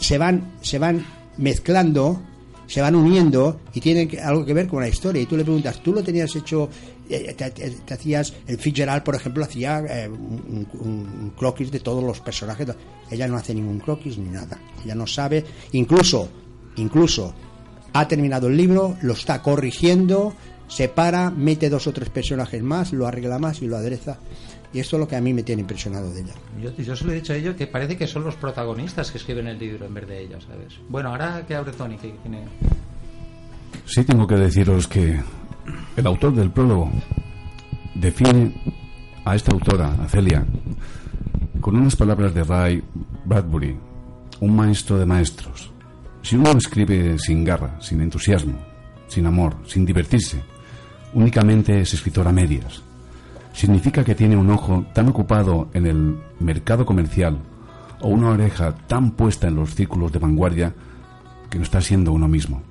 [0.00, 1.04] se van, se van
[1.36, 2.22] mezclando,
[2.66, 5.22] se van uniendo y tienen algo que ver con la historia.
[5.22, 6.68] Y tú le preguntas, ¿tú lo tenías hecho?
[7.08, 12.18] eh, te, hacías, el Fitzgerald, por ejemplo, hacía eh, un- un croquis de todos los
[12.20, 12.66] personajes.
[13.10, 14.58] Ella no hace ningún croquis ni nada.
[14.84, 16.28] Ella no sabe, incluso,
[16.76, 17.32] incluso
[17.92, 20.34] ha terminado el libro, lo está corrigiendo,
[20.68, 24.18] se para, mete dos o tres personajes más, lo arregla más y lo adereza.
[24.72, 26.34] Y esto es lo que a mí me tiene impresionado de ella.
[26.60, 29.18] Yo, yo se lo he dicho a ellos que parece que son los protagonistas que
[29.18, 30.74] escriben el libro en vez de ellos, ¿sabes?
[30.88, 32.44] Bueno, ahora que abre Tony, que tiene...
[33.86, 35.20] Sí tengo que deciros que
[35.96, 36.90] el autor del prólogo
[37.94, 38.52] define
[39.24, 40.44] a esta autora, a Celia,
[41.60, 42.82] con unas palabras de Ray
[43.24, 43.76] Bradbury,
[44.40, 45.70] un maestro de maestros.
[46.22, 48.58] Si uno escribe sin garra, sin entusiasmo,
[49.08, 50.42] sin amor, sin divertirse,
[51.14, 52.82] únicamente es escritor a medias.
[53.52, 57.38] Significa que tiene un ojo tan ocupado en el mercado comercial
[58.00, 60.74] o una oreja tan puesta en los círculos de vanguardia
[61.48, 62.62] que no está siendo uno mismo.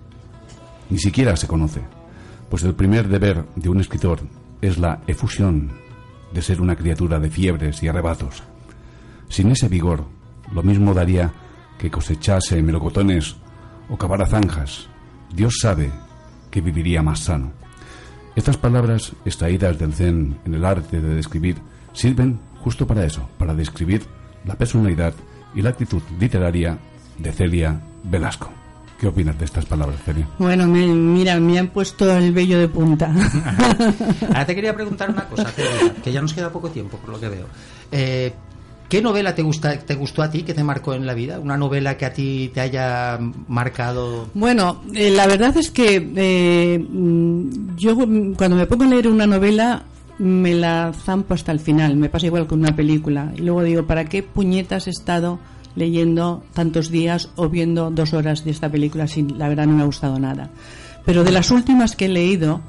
[0.90, 1.82] Ni siquiera se conoce,
[2.50, 4.20] pues el primer deber de un escritor
[4.62, 5.72] es la efusión
[6.32, 8.44] de ser una criatura de fiebres y arrebatos.
[9.30, 10.06] Sin ese vigor,
[10.54, 11.32] lo mismo daría
[11.80, 13.36] que cosechase melocotones
[13.90, 14.88] o cavara zanjas.
[15.34, 15.92] Dios sabe
[16.52, 17.65] que viviría más sano.
[18.36, 21.56] Estas palabras, extraídas del Zen en el arte de describir,
[21.94, 24.04] sirven justo para eso, para describir
[24.46, 25.14] la personalidad
[25.56, 26.78] y la actitud literaria
[27.18, 28.52] de Celia Velasco.
[29.00, 30.28] ¿Qué opinas de estas palabras, Celia?
[30.40, 33.14] Bueno, me- mira, me han puesto el vello de punta.
[34.28, 37.20] Ahora te quería preguntar una cosa, Celia, que ya nos queda poco tiempo, por lo
[37.20, 37.46] que veo.
[37.92, 38.34] Eh,
[38.90, 41.40] ¿Qué novela te, gusta, te gustó a ti, que te marcó en la vida?
[41.40, 44.30] ¿Una novela que a ti te haya marcado?
[44.36, 49.26] Bueno, eh, la verdad es que eh, mm, yo cuando me pongo a leer una
[49.26, 49.84] novela
[50.20, 53.34] me la zampo hasta el final, me pasa igual con una película.
[53.36, 55.40] Y luego digo, ¿para qué puñetas he estado
[55.76, 59.82] leyendo tantos días o viendo dos horas de esta película si la verdad no me
[59.82, 60.52] ha gustado nada?
[61.06, 62.62] Pero de las últimas que he leído,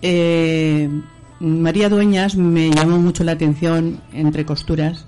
[0.00, 0.88] eh,
[1.38, 5.06] María Dueñas me llamó mucho la atención entre costuras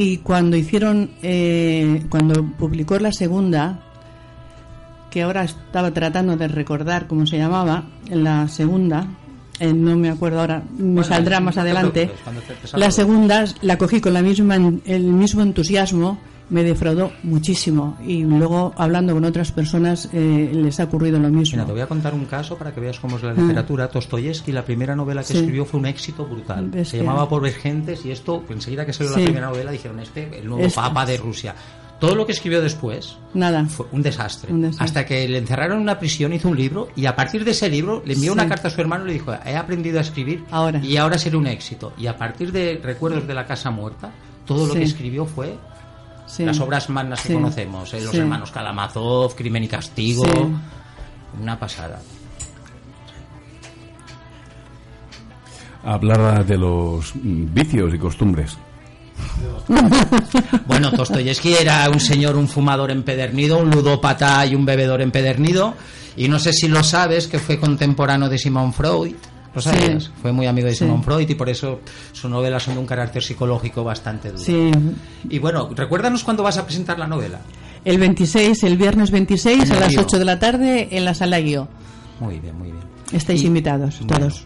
[0.00, 3.80] y cuando hicieron eh, cuando publicó la segunda
[5.10, 9.06] que ahora estaba tratando de recordar cómo se llamaba la segunda
[9.58, 13.44] eh, no me acuerdo ahora me Bueno, saldrá más te adelante te- te la segunda
[13.62, 16.18] la cogí con la misma el mismo entusiasmo
[16.50, 21.56] me defraudó muchísimo y luego hablando con otras personas eh, les ha ocurrido lo mismo.
[21.56, 23.34] Mira, te voy a contar un caso para que veas cómo es la Ah.
[23.34, 23.88] literatura.
[23.88, 25.38] Dostoyevsky, la primera novela que Sí.
[25.38, 26.70] escribió fue un éxito brutal.
[26.74, 29.20] Es Se que- llamaba Por Gentes y esto, enseguida que salió Sí.
[29.20, 31.54] la primera novela, dijeron, este, el nuevo papa de Rusia.
[32.00, 33.64] Todo lo que escribió después Nada.
[33.66, 34.52] fue un desastre.
[34.52, 34.84] Un desastre.
[34.84, 37.68] Hasta que le encerraron en una prisión, hizo un libro y a partir de ese
[37.68, 38.38] libro le envió Sí.
[38.38, 40.78] una carta a su hermano y le dijo, he aprendido a escribir Ahora.
[40.82, 41.92] y ahora será un éxito.
[41.98, 44.12] Y a partir de Recuerdos de la Casa Muerta,
[44.46, 45.56] todo lo que escribió fue
[46.28, 46.44] Sí.
[46.44, 47.34] las obras magnas que Sí.
[47.34, 48.18] conocemos, eh, los Sí.
[48.18, 50.30] hermanos Kalamazov, Crimen y Castigo, Sí.
[51.40, 52.00] una pasada.
[55.84, 58.56] Hablar de los vicios y costumbres.
[60.66, 65.74] Bueno, Dostoyevsky era un señor, un fumador empedernido, un ludópata y un bebedor empedernido.
[66.16, 69.14] Y no sé si lo sabes, que fue contemporáneo de Simón Freud.
[70.22, 70.80] Fue muy amigo de Sí.
[70.84, 71.80] Simón Freud y por eso
[72.12, 74.42] sus novelas son de un carácter psicológico bastante duro.
[74.42, 74.70] Sí.
[75.28, 77.40] Y bueno, recuérdanos cuándo vas a presentar la novela.
[77.84, 80.00] El 26, el viernes 26 En a las Río.
[80.02, 81.68] 8 de la tarde en la sala Guío.
[82.20, 82.84] Muy bien, muy bien.
[83.12, 84.26] Estáis Y- invitados Bueno.
[84.26, 84.44] todos.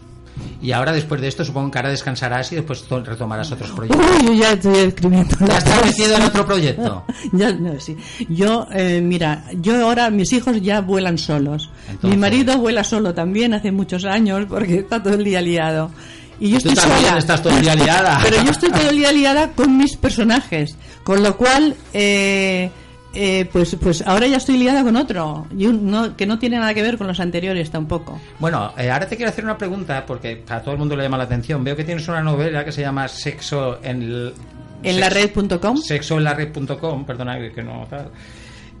[0.61, 4.05] Y ahora, después de esto, supongo que ahora descansarás y después to- retomarás otros proyectos.
[4.21, 5.35] Uy, yo ya estoy escribiendo.
[5.39, 5.85] ¿Ya las estás cosas.
[5.97, 7.05] metido en otro proyecto?
[7.33, 7.97] Ya, no, sí.
[8.29, 11.69] Yo, eh, mira, yo ahora mis hijos ya vuelan solos.
[11.89, 15.91] Entonces- Mi marido vuela solo también hace muchos años porque está todo el día liado.
[16.39, 17.17] Y yo Tú estoy también sola.
[17.19, 18.19] estás todo el día liada.
[18.23, 20.75] Pero yo estoy todo el día liada con mis personajes.
[21.03, 22.71] Con lo cual, eh,
[23.13, 25.47] eh, pues, pues ahora ya estoy liada con otro.
[25.57, 28.19] Y un- no- que no tiene nada que ver con los anteriores tampoco.
[28.39, 31.17] Bueno, eh, ahora te quiero hacer una pregunta porque a todo el mundo le llama
[31.17, 31.63] la atención.
[31.63, 34.33] Veo que tienes una novela que se llama Sexo en el...
[34.83, 35.77] En la red.com.
[35.77, 38.09] Sexo en la red.com, perdona que no tal.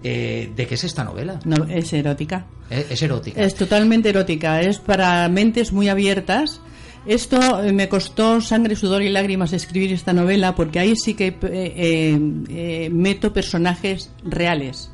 [0.03, 1.39] Eh, ¿De qué es esta novela?
[1.45, 2.45] No, es erótica.
[2.69, 3.41] Es, es erótica.
[3.41, 6.59] Es totalmente erótica, es para mentes muy abiertas.
[7.05, 11.27] Esto eh, me costó sangre, sudor y lágrimas escribir esta novela porque ahí sí que
[11.27, 14.92] eh, eh, eh, meto personajes reales.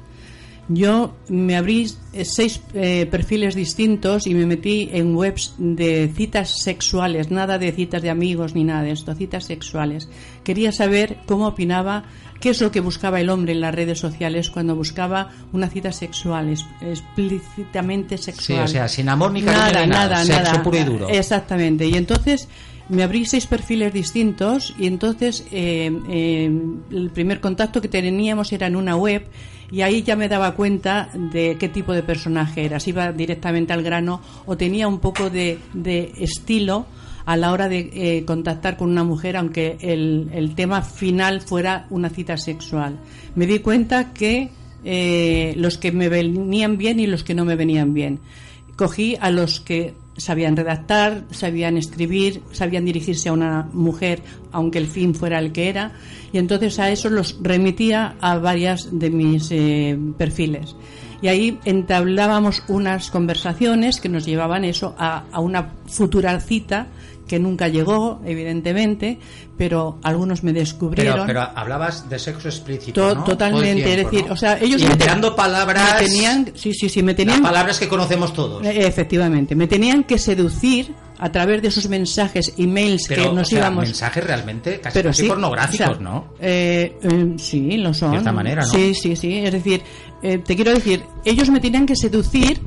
[0.72, 6.62] Yo me abrí eh, seis eh, perfiles distintos y me metí en webs de citas
[6.62, 10.10] sexuales, nada de citas de amigos ni nada de esto, citas sexuales.
[10.44, 12.04] Quería saber cómo opinaba,
[12.40, 15.92] qué es lo que buscaba el hombre en las redes sociales cuando buscaba una cita
[15.92, 18.64] sexual, explícitamente Sí, sexual.
[18.66, 20.64] o sea, sin amor ni cariño nada, ni nada, nada, sexo nada.
[20.64, 21.10] puro y duro.
[21.10, 21.88] Exactamente.
[21.88, 22.48] Y entonces
[22.90, 26.52] me abrí seis perfiles distintos y entonces eh, eh,
[26.92, 29.26] el primer contacto que teníamos era en una web
[29.72, 33.74] y ahí ya me daba cuenta de qué tipo de personaje era, si iba directamente
[33.74, 36.86] al grano o tenía un poco de, de estilo
[37.26, 41.86] a la hora de eh, contactar con una mujer, aunque el, el tema final fuera
[41.92, 43.00] una cita sexual.
[43.36, 44.50] Me di cuenta que
[44.84, 48.20] eh, los que me venían bien y los que no me venían bien.
[48.76, 54.88] Cogí a los que sabían redactar, sabían escribir, sabían dirigirse a una mujer, aunque el
[54.88, 55.94] fin fuera el que era,
[56.32, 60.76] y entonces a eso los remitía a varias de mis eh, perfiles.
[61.22, 66.88] Y ahí entablábamos unas conversaciones que nos llevaban eso a, a una futura cita
[67.30, 69.20] que nunca llegó, evidentemente,
[69.58, 71.26] pero algunos me descubrieron.
[71.26, 73.24] Pero, pero hablabas de sexo explícito, To- ¿no?
[73.24, 74.34] Totalmente, el es tiempo, decir, ¿no?
[74.34, 75.94] o sea, ellos Y me palabras...
[76.02, 78.66] me tenían, sí, sí, sí, me Las tenían palabras que conocemos todos.
[78.66, 83.48] eh, Efectivamente, me tenían que seducir a través de esos mensajes, emails Pero, que nos
[83.48, 83.84] o sea, íbamos.
[83.86, 86.34] mensajes realmente casi, Pero casi sí, pornográficos, o sea, ¿no?
[86.40, 88.12] eh, eh, sí, lo son.
[88.12, 88.70] De cierta manera, ¿no?
[88.70, 89.38] Sí, sí, sí.
[89.40, 89.82] Es decir,
[90.24, 92.62] eh, te quiero decir, ellos me tenían que seducir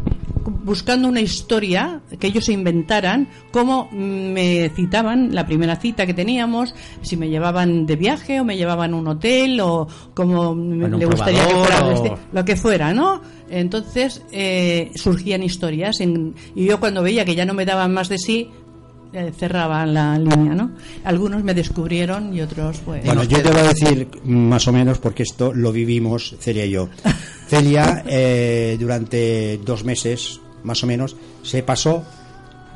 [0.44, 6.74] buscando una historia que ellos se inventaran, cómo me citaban la primera cita que teníamos,
[7.02, 11.06] si me llevaban de viaje o me llevaban a un hotel o cómo Bueno, le
[11.06, 13.20] gustaría que fuera, o- este- lo que fuera, ¿no?
[13.50, 18.08] Entonces eh, surgían historias en- y yo cuando veía que ya no me daban más
[18.08, 18.48] de sí,
[19.12, 20.70] eh, cerraba la línea, ¿no?
[21.04, 23.04] Algunos me descubrieron y otros, pues.
[23.04, 26.70] Bueno, yo te voy a decir más o menos porque esto lo vivimos Celia y
[26.70, 26.88] yo.
[27.46, 32.02] Celia, eh, durante dos meses, más o menos, se pasó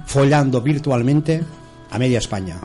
[0.07, 1.43] follando virtualmente
[1.91, 2.61] a media España.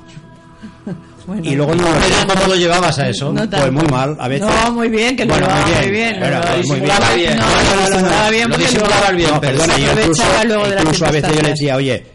[1.25, 1.41] Bueno.
[1.43, 1.83] y luego no
[2.27, 3.31] ¿Cómo lo llevabas a eso?
[3.31, 4.47] No Pues muy mal, a veces.
[4.47, 5.91] No, muy bien, que lo Bueno, llevaba muy muy bien.
[5.91, 6.19] bien.
[6.19, 6.97] Bueno, lo muy bien.
[7.15, 7.37] bien.
[7.37, 10.23] No, no, lo disimulaba bien Lo disimulabas bien, perdona, yo incluso,
[10.79, 12.05] incluso a veces yo le decía, oye,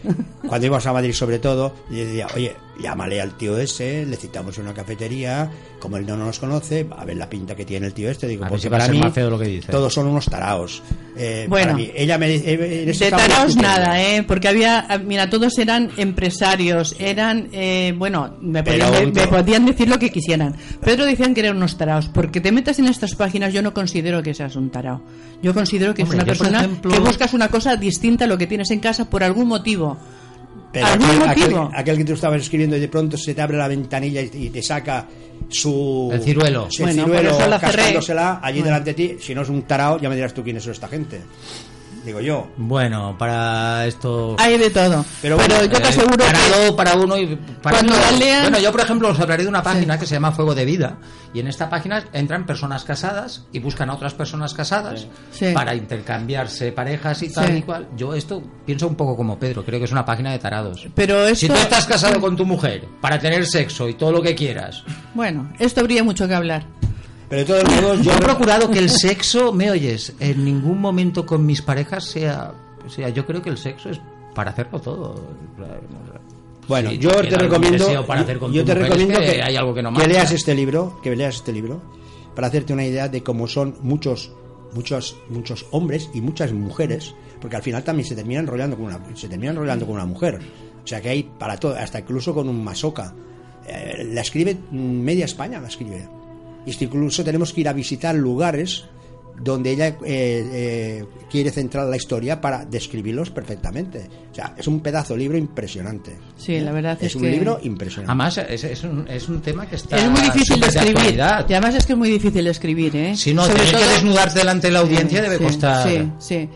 [0.47, 4.57] cuando íbamos a Madrid sobre todo, yo decía, oye, llámale al tío ese, le citamos
[4.59, 7.93] en una cafetería, como él no nos conoce, a ver la pinta que tiene el
[7.95, 9.73] tío este, digo, A porque si para mí más feo lo que dice.
[9.73, 10.83] todos son unos taraos.
[11.17, 11.67] Eh, Bueno.
[11.73, 14.23] para mí, ella me dice, eh, en De taraos nada, ¿eh?
[14.23, 20.11] Porque había, mira, todos eran empresarios, eran, eh, bueno, me podían, me decir lo que
[20.11, 20.55] quisieran.
[20.81, 22.09] Pero otros decían que eran unos taraos.
[22.09, 25.01] Porque te metas en estas páginas, yo no considero que seas un tarao.
[25.43, 28.37] Yo considero que Hombre, es una persona ejemplo- que buscas una cosa distinta a lo
[28.39, 29.99] que tienes en casa por algún motivo.
[30.73, 33.57] Pero ¿Algún aquel, aquel- aquel que tú estabas escribiendo y de pronto se te abre
[33.57, 35.07] la ventanilla y, y te saca
[35.49, 36.11] su...
[36.13, 36.69] El ciruelo.
[36.71, 37.73] El Bueno, ciruelo por eso la cerré.
[37.77, 38.65] cascándosela allí Bueno.
[38.77, 39.17] delante de ti.
[39.21, 41.21] Si no es un tarao, ya me dirás tú quién es esta gente.
[42.07, 42.47] Digo yo.
[42.57, 44.37] Bueno, para esto...
[44.39, 45.05] Hay de todo.
[45.21, 46.25] Pero Pero, bueno, yo te Eh, aseguro que...
[46.25, 48.11] parado para uno y para Cuando otro.
[48.13, 50.55] la lean- Bueno, yo por ejemplo os hablaré de una página que se llama Fuego
[50.55, 50.99] de Vida
[51.35, 55.47] y en esta página entran personas casadas y buscan a otras personas casadas Sí.
[55.53, 57.53] para intercambiarse parejas y tal Sí.
[57.55, 57.89] y cual.
[57.97, 60.87] Yo esto pienso un poco como Pedro, creo que es una página de tarados.
[60.95, 64.35] Pero Si tú estás casado con tu mujer para tener sexo y todo lo que
[64.37, 66.65] quieras, Bueno, esto habría mucho que hablar.
[67.29, 71.27] Pero de todos modos, yo he procurado que el sexo, me oyes, en ningún momento
[71.27, 74.01] con mis parejas sea, o sea, yo creo que el sexo es
[74.35, 75.15] para hacerlo todo.
[76.69, 77.91] Bueno, yo te recomiendo,
[78.53, 80.09] yo te recomiendo que que, hay algo que no que marcha.
[80.09, 81.81] leas este libro, que leas este libro,
[82.35, 84.33] para hacerte una idea de cómo son muchos,
[84.73, 89.01] muchos, muchos hombres y muchas mujeres, porque al final también se termina enrollando con una,
[89.15, 90.41] se termina enrollando con una mujer.
[90.85, 93.15] O sea que hay para todo, hasta incluso con un masoca.
[93.67, 96.09] Eh, la escribe media España, la escribe.
[96.67, 98.85] Incluso tenemos que ir a visitar lugares
[99.39, 104.09] donde ella eh, eh, quiere centrar la historia para describirlos perfectamente.
[104.33, 106.17] O sea, es un pedazo de libro impresionante.
[106.39, 107.31] Sí, la verdad es, Es un que...
[107.33, 108.11] libro impresionante.
[108.11, 110.97] Además, es, es un, es un tema que está Es muy difícil de escribir.
[110.97, 111.47] actualidad.
[111.49, 113.15] Y además es que es muy difícil de escribir, ¿eh?
[113.15, 115.87] Si no, Sobre tener que todo- desnudarte delante de la audiencia debe sí, costar.
[115.89, 116.49] Sí, sí.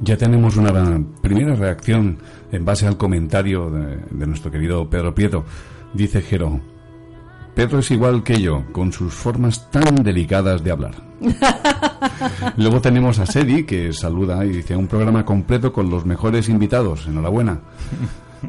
[0.00, 2.18] Ya tenemos una primera reacción
[2.50, 5.44] en base al comentario de, de nuestro querido Pedro Prieto.
[5.92, 6.60] Dice Jero,
[7.54, 10.94] Pedro es igual que yo, con sus formas tan delicadas de hablar.
[12.56, 17.06] Luego tenemos a Sedi, que saluda y dice, un programa completo con los mejores invitados.
[17.06, 17.60] Enhorabuena.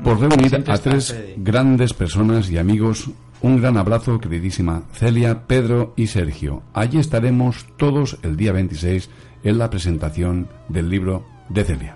[0.03, 3.09] Por reunir a tres grandes personas y amigos,
[3.41, 6.63] un gran abrazo, queridísima Celia, Pedro y Sergio.
[6.73, 9.09] Allí estaremos todos el día 26
[9.43, 11.95] en la presentación del libro de Celia.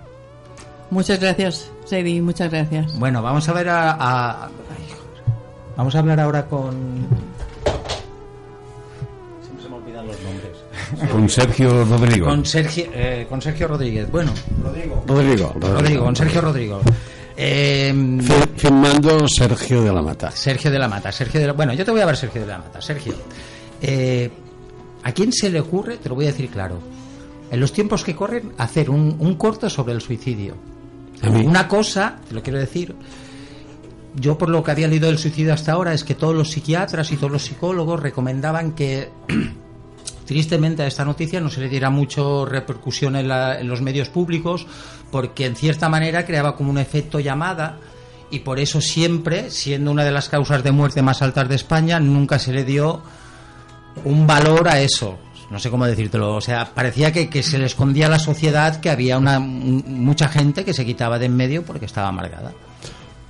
[0.90, 2.98] Muchas gracias, Sedi, muchas gracias.
[2.98, 4.48] Bueno, vamos a ver a.
[5.80, 7.06] vamos a hablar ahora con.
[9.42, 11.10] Siempre se me olvidan los nombres.
[11.10, 12.26] Con Sergio Rodrigo.
[12.26, 14.10] Con Sergio, eh, con Sergio Rodríguez.
[14.10, 14.30] Bueno,
[14.62, 15.02] Rodrigo.
[15.06, 15.54] Rodrigo.
[15.58, 16.80] Rodrigo, con Sergio Rodrigo.
[17.36, 20.30] Eh, Fi- Firmando Sergio de la Mata.
[20.30, 21.10] Sergio de la Mata.
[21.10, 22.82] Sergio de la- Bueno, yo te voy a ver Sergio de la Mata.
[22.82, 23.14] Sergio,
[23.80, 24.30] eh,
[25.02, 26.78] ¿a quién se le ocurre, te lo voy a decir claro,
[27.50, 30.54] en los tiempos que corren, hacer un, un corto sobre el suicidio?
[31.22, 31.46] A mí.
[31.46, 32.94] Una cosa, te lo quiero decir,
[34.14, 37.12] yo por lo que había leído del suicidio hasta ahora es que todos los psiquiatras
[37.12, 39.10] y todos los psicólogos recomendaban que
[40.26, 44.08] tristemente a esta noticia no se le diera mucho repercusión en, la- en los medios
[44.08, 44.66] públicos
[45.10, 47.78] porque en cierta manera creaba como un efecto llamada
[48.30, 51.98] y por eso siempre, siendo una de las causas de muerte más altas de España,
[51.98, 53.02] nunca se le dio
[54.04, 55.18] un valor a eso.
[55.50, 56.36] No sé cómo decírtelo.
[56.36, 60.28] O sea, parecía que, que se le escondía a la sociedad que había una, mucha
[60.28, 62.52] gente que se quitaba de en medio porque estaba amargada.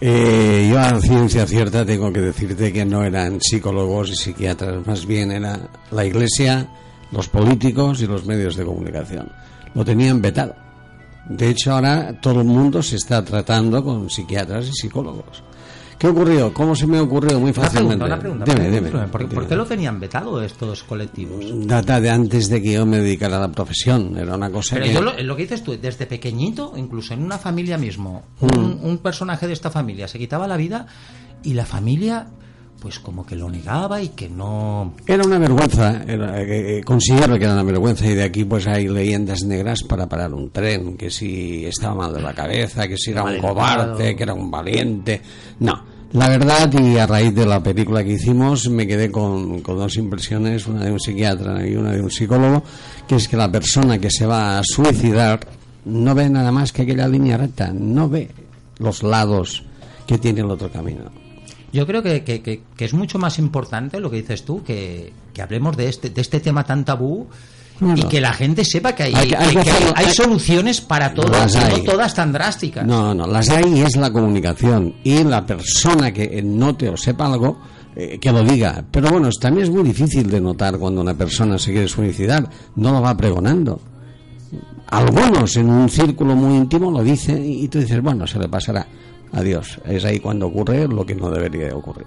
[0.02, 5.04] Eh, yo a ciencia cierta tengo que decirte que no eran psicólogos y psiquiatras, más
[5.04, 6.68] bien era la iglesia,
[7.12, 9.30] los políticos y los medios de comunicación.
[9.74, 10.54] Lo tenían vetado.
[11.28, 15.42] De hecho, ahora todo el mundo se está tratando con psiquiatras y psicólogos.
[16.00, 16.52] ¿Qué ocurrió?
[16.54, 17.38] ¿Cómo se me ocurrió?
[17.38, 17.96] Muy Una fácilmente.
[17.98, 18.44] pregunta, una pregunta.
[18.54, 18.90] Dime, dime.
[19.08, 21.44] ¿Por, qué lo tenían vetado estos colectivos?
[21.66, 24.16] Data de antes de que yo me dedicara a la profesión.
[24.16, 24.92] Era una cosa Pero que...
[24.94, 28.58] yo lo, lo que dices tú, desde pequeñito, incluso en una familia mismo, Mm.
[28.58, 30.86] un, un personaje de esta familia se quitaba la vida
[31.42, 32.28] y la familia,
[32.80, 34.94] pues como que lo negaba y que no.
[35.06, 38.66] Era una vergüenza, era- eh, eh, considero que era una vergüenza y de aquí pues
[38.66, 42.96] hay leyendas negras para parar un tren, que si estaba mal de la cabeza, que
[42.96, 45.20] si era un cobarde, que era un valiente.
[45.58, 49.76] No, la verdad y a raíz de la película que hicimos me quedé con, con
[49.76, 52.62] dos impresiones, una de un psiquiatra y una de un psicólogo,
[53.06, 55.40] que es que la persona que se va a suicidar
[55.84, 58.28] no ve nada más que aquella línea recta, no ve
[58.78, 59.62] los lados
[60.06, 61.04] que tiene el otro camino.
[61.72, 65.40] Yo creo que, que- que- es mucho más importante lo que dices tú, que, que
[65.42, 67.28] hablemos de este, de este tema tan tabú
[67.96, 72.32] y que la gente sepa que hay, Hay que- soluciones para y no todas tan
[72.32, 72.86] drásticas.
[72.86, 74.94] No, no, las hay y es la comunicación.
[75.04, 77.60] Y la persona que note o sepa algo,
[77.96, 78.84] eh, que lo diga.
[78.90, 82.48] Pero bueno, también es muy difícil de notar cuando una persona se quiere suicidar.
[82.76, 83.80] No lo va pregonando.
[84.88, 88.86] Algunos en un círculo muy íntimo lo dicen y tú dices, bueno, se le pasará.
[89.32, 89.80] Adiós.
[89.86, 92.06] Es ahí cuando ocurre lo que no debería de ocurrir.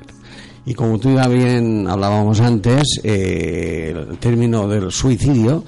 [0.65, 5.63] Y como tú ya bien hablábamos antes, eh, el término del suicidio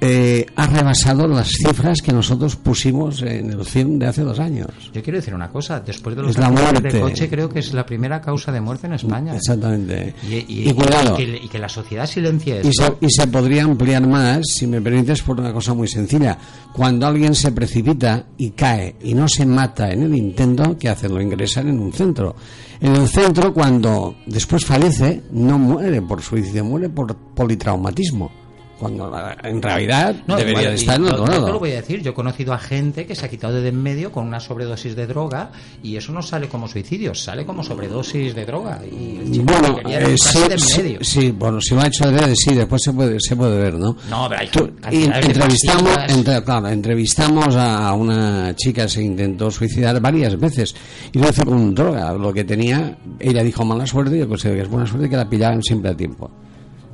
[0.00, 4.68] eh, ha rebasado las cifras que nosotros pusimos en el film de hace dos años.
[4.92, 7.86] Yo quiero decir una cosa, después de los accidentes de coche creo que es la
[7.86, 9.34] primera causa de muerte en España.
[9.34, 10.14] Exactamente.
[10.28, 11.14] Y, y- Y cuidado.
[11.18, 12.98] y que, que la sociedad silencie Y se, esto.
[13.00, 16.36] y se podría ampliar más, si me permites, por una cosa muy sencilla.
[16.74, 21.14] Cuando alguien se precipita y cae y no se mata en el intento, ¿qué hacen?
[21.14, 22.36] Lo ingresan en un centro.
[22.80, 28.30] En el centro, cuando después fallece, no muere por suicidio, muere por politraumatismo.
[28.78, 31.48] Cuando la- en realidad No, debería igual, de y estar lado.
[31.52, 33.82] lo voy a decir, yo he conocido a gente que se ha quitado de en
[33.82, 35.50] medio con una sobredosis de droga
[35.82, 38.80] y eso no sale como suicidio, sale como sobredosis de droga.
[38.84, 40.98] Y el chico Bueno, quería eh, sí, de en medio.
[41.04, 43.96] sí, bueno, si lo ha hecho adrede, sí, después se puede, se puede ver, ¿no?
[44.10, 46.12] No, pero hay Tú- y entrevistamos, pastillas.
[46.18, 50.74] entre- claro, entrevistamos a una chica que se intentó suicidar varias veces
[51.12, 52.12] y lo hizo con droga.
[52.12, 55.28] Lo que tenía, ella dijo mala suerte, yo considero que es buena suerte que la
[55.28, 56.30] pillaban siempre a tiempo.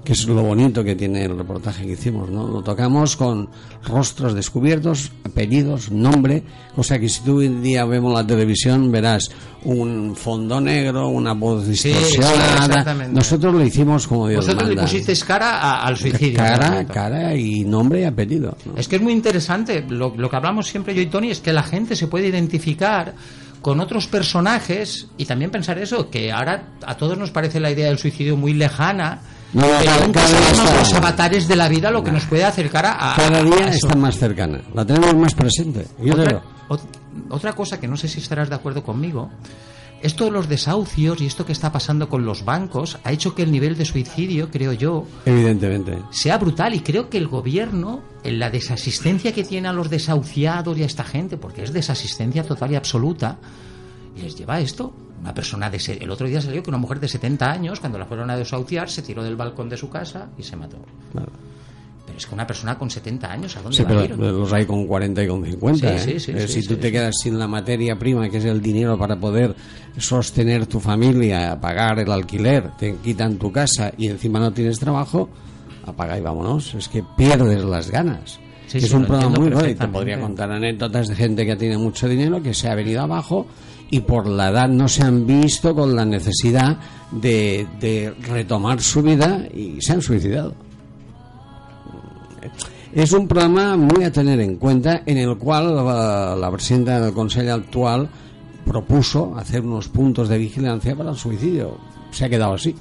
[0.04, 2.48] Que es lo bonito que tiene el reportaje que hicimos, ¿no?
[2.48, 3.48] Lo tocamos con
[3.84, 6.42] rostros descubiertos, apellidos, nombre,
[6.74, 9.30] cosa que si tú hoy día vemos la televisión verás
[9.62, 12.66] un fondo negro, una voz sí, distorsionada.
[12.66, 13.12] exactamente.
[13.14, 14.90] Nosotros lo hicimos como Dios Vosotros le manda.
[14.90, 16.36] pusisteis cara a- al suicidio.
[16.36, 18.56] Cara, cara y nombre y apellido.
[18.64, 18.76] ¿no?
[18.76, 19.84] Es que es muy interesante.
[19.88, 23.14] Lo, lo que hablamos siempre yo y Tony es que la gente se puede identificar
[23.60, 27.86] con otros personajes y también pensar eso, que ahora a todos nos parece la idea
[27.86, 29.20] del suicidio muy lejana.
[29.52, 32.86] No, cada- cada día está- los avatares de la vida lo que nos puede acercar
[32.86, 34.60] a, a- Cada día a está más cercana.
[34.74, 35.86] La tenemos más presente.
[36.02, 36.42] Yo otra, creo.
[36.68, 36.80] ot-
[37.30, 39.30] otra cosa que no sé si estarás de acuerdo conmigo,
[40.00, 43.42] esto de los desahucios y esto que está pasando con los bancos ha hecho que
[43.42, 45.98] el nivel de suicidio, creo yo, Evidentemente.
[46.10, 50.76] sea brutal y creo que el gobierno, en la desasistencia que tiene a los desahuciados
[50.78, 53.36] y a esta gente, porque es desasistencia total y absoluta,
[54.20, 54.92] les lleva a esto.
[55.22, 58.06] Una persona de el otro día salió que una mujer de 70 años, cuando la
[58.06, 60.78] fueron a desahuciar, se tiró del balcón de su casa y se mató.
[61.14, 64.32] Pero es que una persona con 70 años, ¿a dónde Sí, va a pero ir?
[64.32, 65.98] los hay con 40 y con 50.
[66.00, 66.18] Sí, ¿eh?
[66.18, 68.98] sí, sí, Eh, si tú te quedas sin la materia prima, que es el dinero
[68.98, 69.54] para poder
[69.96, 75.28] sostener tu familia, pagar el alquiler, te quitan tu casa y encima no tienes trabajo,
[75.86, 76.74] apaga y vámonos.
[76.74, 78.40] Es que pierdes las ganas.
[78.72, 82.08] Es un programa muy bueno y te podría contar anécdotas de gente que tiene mucho
[82.08, 83.46] dinero que se ha venido abajo
[83.92, 86.78] y por la edad no se han visto con la necesidad
[87.10, 90.54] de, de retomar su vida y se han suicidado.
[92.90, 97.12] Es un programa muy a tener en cuenta en el cual la, la presidenta del
[97.12, 98.08] Consejo actual
[98.64, 101.76] propuso hacer unos puntos de vigilancia para el suicidio.
[102.12, 102.74] Se ha quedado así.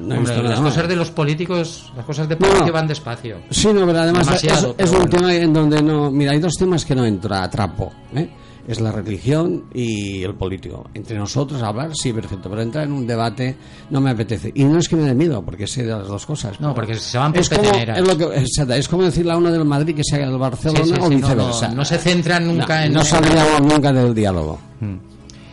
[0.00, 2.72] No Hombre, nada las cosas de los políticos, las cosas de política no.
[2.72, 3.36] van despacio.
[3.50, 5.06] Sí, no, pero además es, un bueno.
[5.06, 6.10] tema en donde no...
[6.10, 7.92] Mira, hay dos temas que no entra a trapo.
[8.16, 8.28] ¿eh?
[8.68, 10.90] Es la religión y el político.
[10.92, 13.56] Entre nosotros hablar, sí, perfecto, pero entrar en un debate
[13.88, 14.52] no me apetece.
[14.54, 16.60] Y no es que me dé miedo, porque sé de las dos cosas.
[16.60, 18.44] No, porque se van por es como, es, lo que,
[18.78, 21.08] es como decirle a uno del Madrid que se haga del Barcelona Sí, sí, o
[21.08, 21.68] sí, viceversa.
[21.68, 24.58] no, no se centran nunca No, en- No saldríamos nunca del diálogo.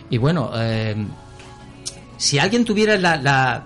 [0.10, 0.96] Y bueno, eh,
[2.18, 3.64] si alguien tuviera la, la,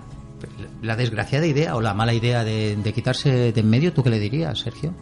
[0.82, 4.10] la desgraciada idea o la mala idea de, de quitarse de en medio, ¿tú qué
[4.10, 4.94] le dirías, Sergio?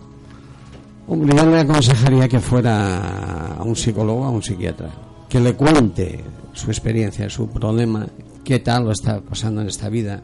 [1.11, 4.90] Hombre, yo aconsejaría que fuera a un psicólogo, a un psiquiatra,
[5.26, 8.06] que le cuente su experiencia, su problema,
[8.44, 10.22] qué tal lo está pasando en esta vida.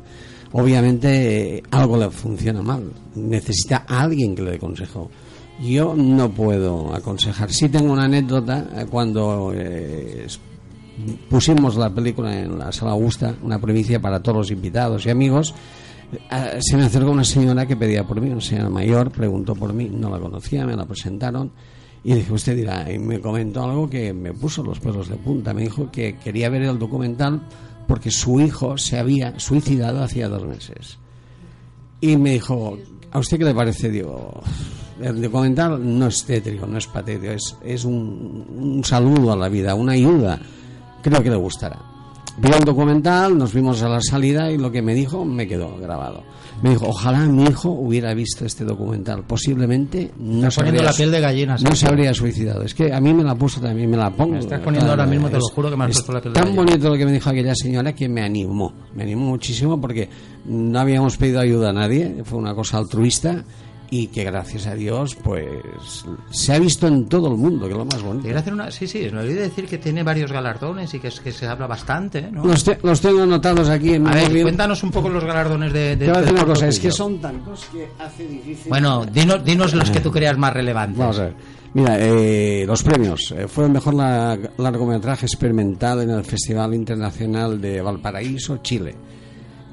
[0.52, 5.10] Obviamente eh, algo le funciona mal, necesita a alguien que le dé consejo.
[5.58, 7.50] Yo no puedo aconsejar.
[7.50, 10.26] Sí tengo una anécdota eh, cuando eh,
[11.30, 15.54] pusimos la película en la sala Augusta, una primicia para todos los invitados y amigos.
[16.30, 19.72] Eh, se me acercó una señora que pedía por mí, una señora mayor, preguntó por
[19.72, 21.50] mí, no la conocía, me la presentaron
[22.04, 25.54] y dije, usted dirá, y me comentó algo que me puso los pelos de punta.
[25.54, 27.40] Me dijo que quería ver el documental
[27.88, 30.98] porque su hijo se había suicidado hacía dos meses.
[32.02, 32.76] Y me dijo,
[33.10, 33.90] ¿a usted qué le parece?
[33.90, 34.42] Digo,
[35.00, 39.48] el documental no es tétrico, no es patético, es, es un, un saludo a la
[39.48, 40.38] vida, una ayuda.
[41.02, 41.93] Creo que le gustará.
[42.36, 45.76] Vio el documental, nos vimos a la salida y lo que me dijo me quedó
[45.78, 46.24] grabado.
[46.62, 49.22] Me dijo, ojalá mi hijo hubiera visto este documental.
[49.24, 52.62] Posiblemente no se poniendo la piel de gallina, No se habría suicidado.
[52.62, 54.32] Es que a mí me la puso también, me la pongo.
[54.32, 56.32] Me estás poniendo ahora mismo, te lo juro que me has es puesto la piel
[56.34, 56.62] de Tan gallina.
[56.64, 58.72] bonito lo que me dijo aquella señora que me animó.
[58.94, 60.08] Me animó muchísimo porque
[60.46, 62.22] no habíamos pedido ayuda a nadie.
[62.24, 63.44] Fue una cosa altruista
[63.96, 67.78] y que gracias a Dios pues se ha visto en todo el mundo, que es
[67.78, 68.36] lo más bonito.
[68.36, 71.46] Hacer una, sí, sí, me olvidé decir que tiene varios galardones y que, que se
[71.46, 72.44] habla bastante, ¿no?
[72.44, 75.96] Los, te- los tengo anotados aquí en a ver, cuéntanos un poco los galardones de...
[75.96, 78.68] de Te voy a decir una cosa, es que son tantos que hace difícil.
[78.68, 80.98] Bueno, dinos, dinos los que tú creas más relevantes.
[80.98, 81.34] Vamos a ver.
[81.74, 83.32] Mira, eh, los premios.
[83.36, 88.94] Eh, fue el mejor la- largometraje experimental en el Festival Internacional de Valparaíso, Chile.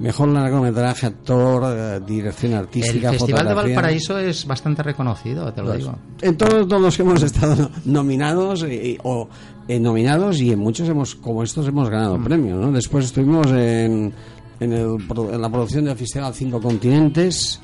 [0.01, 3.53] Mejor largometraje, actor, eh, dirección El artística, Festival de.
[3.53, 5.95] Valparaíso es bastante reconocido, te lo Pues, digo.
[6.21, 9.29] En todos, todos los que hemos estado no- nominados eh, o
[9.67, 12.23] eh, nominados y en muchos hemos como estos hemos ganado Mm.
[12.23, 12.71] premios, ¿no?
[12.71, 14.11] Después estuvimos en,
[14.59, 14.97] en, el
[15.31, 17.61] en la producción del Festival Cinco Continentes.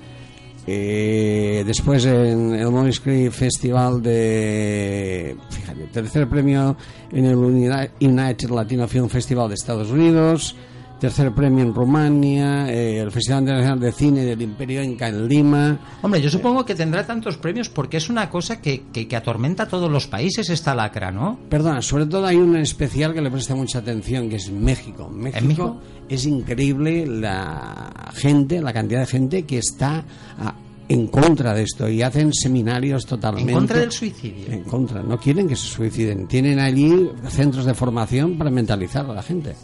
[0.70, 6.76] eh, después en el Moiscree Festival de fíjate, tercer premio
[7.12, 7.70] en el Uni-
[8.02, 10.56] United Latino Film Festival de Estados Unidos
[11.00, 15.80] tercer premio en Rumania eh, el Festival Internacional de Cine del Imperio Inca en Lima
[16.02, 19.64] Hombre, yo supongo que tendrá tantos premios porque es una cosa que, que, que atormenta
[19.64, 21.40] a todos los países esta lacra, ¿no?
[21.50, 25.10] Perdona, sobre todo hay un especial que le presta mucha atención, que es México.
[25.10, 25.82] México, México?
[26.10, 30.04] es increíble la gente, la cantidad de gente que está
[30.40, 30.56] ah,
[30.90, 33.52] en contra de esto y hacen seminarios totalmente.
[33.52, 34.48] En contra del suicidio.
[34.48, 36.28] En contra, no quieren que se suiciden.
[36.28, 39.56] Tienen allí centros de formación para mentalizar a la gente.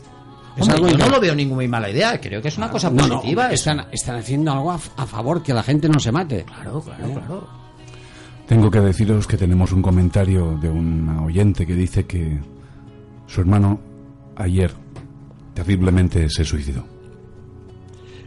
[0.56, 2.70] Es Hombre, algo yo no lo veo ningún muy mala idea, creo que es una
[2.70, 3.52] cosa No, no, positiva.
[3.52, 6.44] están, están haciendo algo a, a favor, que la gente no se mate.
[6.46, 7.48] Claro, claro, claro.
[8.48, 12.40] Tengo que deciros que tenemos un comentario de una oyente que dice que
[13.26, 13.80] su hermano
[14.36, 14.72] ayer
[15.56, 16.86] terriblemente se suicidó.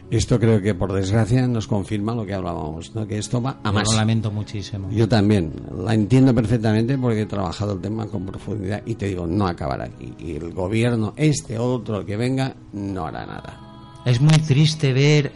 [0.09, 3.05] Esto creo que por desgracia nos confirma lo que hablábamos, ¿no?
[3.05, 3.89] que esto va a Yo más.
[3.91, 4.89] lo lamento muchísimo.
[4.89, 5.51] Yo también,
[5.83, 9.83] la entiendo perfectamente porque he trabajado el tema con profundidad y te digo, no acabará
[9.85, 10.13] aquí.
[10.17, 14.01] Y el gobierno, este otro que venga, no hará nada.
[14.05, 15.31] Es muy triste ver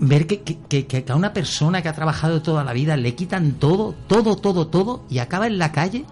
[0.00, 3.92] ver que- que a una persona que ha trabajado toda la vida le quitan todo,
[4.06, 6.04] todo, todo, todo y acaba en la calle.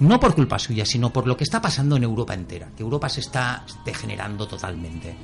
[0.00, 2.70] No por culpa suya, sino por lo que está pasando en Europa entera.
[2.76, 5.14] Que Europa se está degenerando totalmente.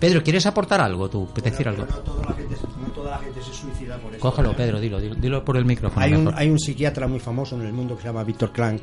[0.00, 1.28] Pedro, ¿quieres aportar algo tú?
[1.42, 1.84] ¿Decir algo?
[1.84, 4.20] No toda la gente, no toda la gente se suicida por eso.
[4.20, 6.04] Cógelo, Pedro, dilo, dilo, dilo por el micrófono.
[6.04, 6.40] Hay un, mejor.
[6.40, 8.82] hay un psiquiatra muy famoso en el mundo que se llama Víctor Krank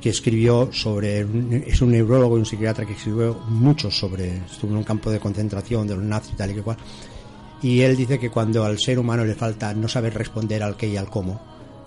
[0.00, 1.26] que escribió sobre
[1.66, 5.18] es un neurólogo y un psiquiatra que escribió mucho sobre estuvo en un campo de
[5.18, 6.76] concentración de los nazis tal y que cual
[7.62, 10.86] y él dice que cuando al ser humano le falta no saber responder al qué
[10.86, 11.40] y al cómo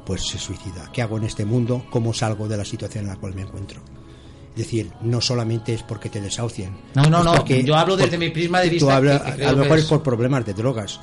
[0.06, 1.86] pues se suicida ¿qué hago en este mundo?
[1.90, 3.82] ¿cómo salgo de la situación en la cual me encuentro?
[4.52, 8.26] Es decir, no solamente es porque te desahucien No, no, no, yo hablo desde porque
[8.26, 10.54] mi prisma de vista hablas- que- que a lo mejor es- es por problemas de
[10.54, 11.00] drogas.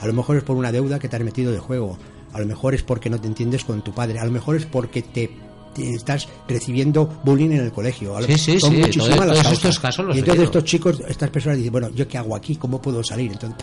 [0.00, 1.98] A lo mejor es por una deuda que te has metido de juego.
[2.32, 4.18] A lo mejor es porque no te entiendes con tu padre.
[4.18, 5.30] A lo mejor es porque te,
[5.74, 8.16] te estás recibiendo bullying en el colegio.
[8.26, 11.02] Sí, sí, son sí, muchísimas todo- las todos estos casos los y entonces estos chicos
[11.08, 13.58] estas personas dicen bueno yo qué hago aquí cómo puedo salir entonces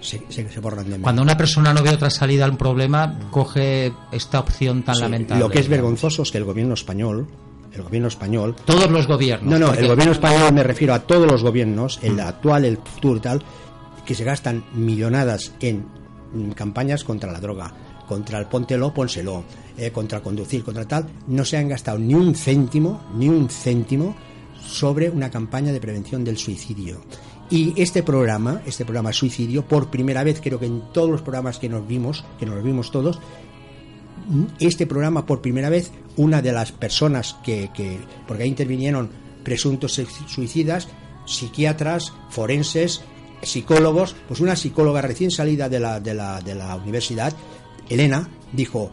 [0.00, 1.02] se, se, se borran de mí.
[1.02, 5.00] Cuando una persona no ve otra salida a un problema, coge esta opción tan Sí,
[5.02, 5.42] lamentable.
[5.44, 7.26] lo que es vergonzoso es que el gobierno español
[7.72, 9.50] el gobierno español Todos los gobiernos.
[9.50, 12.78] no, no, porque- el gobierno español me refiero a todos los gobiernos, el actual, el
[12.78, 13.42] futuro y tal,
[14.04, 15.84] que se gastan millonadas en
[16.32, 17.72] mm, campañas contra la droga,
[18.08, 19.44] contra el póntelo, pónselo,
[19.78, 24.16] eh, contra conducir, contra tal, no se han gastado ni un céntimo, ni un céntimo
[24.60, 27.00] sobre una campaña de prevención del suicidio.
[27.50, 31.58] Y este programa, este programa Suicidio, por primera vez, creo que en todos los programas
[31.58, 33.18] que nos vimos, que nos vimos todos,
[34.58, 39.10] este programa por primera vez una de las personas que, que porque ahí intervinieron
[39.42, 40.88] presuntos suicidas
[41.26, 43.02] psiquiatras forenses
[43.42, 47.32] psicólogos pues una psicóloga recién salida de la, de la, de la universidad
[47.88, 48.90] Elena dijo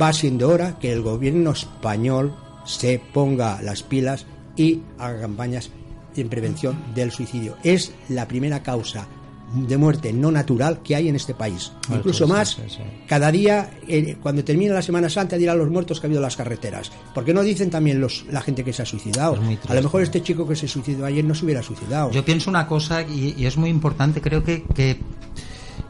[0.00, 2.34] va siendo hora que el gobierno español
[2.64, 5.70] se ponga las pilas y haga campañas
[6.16, 9.06] en prevención del suicidio es la primera causa
[9.52, 12.78] de muerte no natural que hay en este país Ah, incluso sí, más sí, sí.
[13.06, 16.24] cada día, eh, cuando termine la Semana Santa, dirán los muertos que ha habido en
[16.24, 16.92] las carreteras.
[17.14, 19.38] ¿Por qué no dicen también los, la gente que se ha suicidado?
[19.68, 22.10] A lo mejor este chico que se suicidó ayer no se hubiera suicidado.
[22.12, 24.98] Yo pienso una cosa y, y es muy importante, creo que, que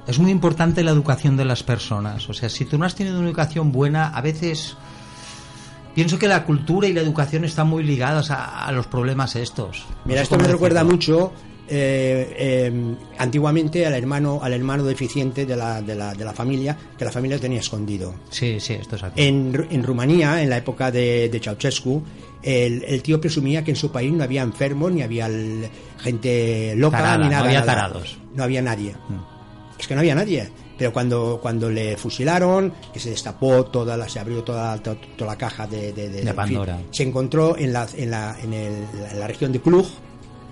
[0.06, 2.28] es muy importante la educación de las personas.
[2.30, 4.76] O sea, si tú no has tenido una educación buena, a veces
[5.94, 9.84] pienso que la cultura y la educación están muy ligadas a, a los problemas estos.
[9.88, 11.32] No Mira, sé esto me recuerda mucho
[11.70, 16.76] eh, eh, antiguamente al hermano, al hermano deficiente de la, de, la, de la familia,
[16.98, 18.14] que la familia tenía escondido.
[18.30, 19.22] Sí, sí, esto es aquí.
[19.22, 22.02] En, en Rumanía, en la época de, de Ceausescu,
[22.42, 25.68] el, el tío presumía que en su país no había enfermos, ni había el-
[25.98, 27.44] gente loca, Tarada, ni no nada.
[27.44, 27.72] había nada.
[27.74, 28.18] tarados.
[28.34, 28.92] No había nadie.
[29.08, 29.78] Mm.
[29.78, 30.50] Es que no había nadie.
[30.78, 35.32] Pero cuando, cuando le fusilaron, que se destapó toda la, se abrió toda, to- toda
[35.32, 36.80] la caja de, de, De en fin, Pandora.
[36.90, 39.86] se encontró en la, en la, en el- en la región de Cluj,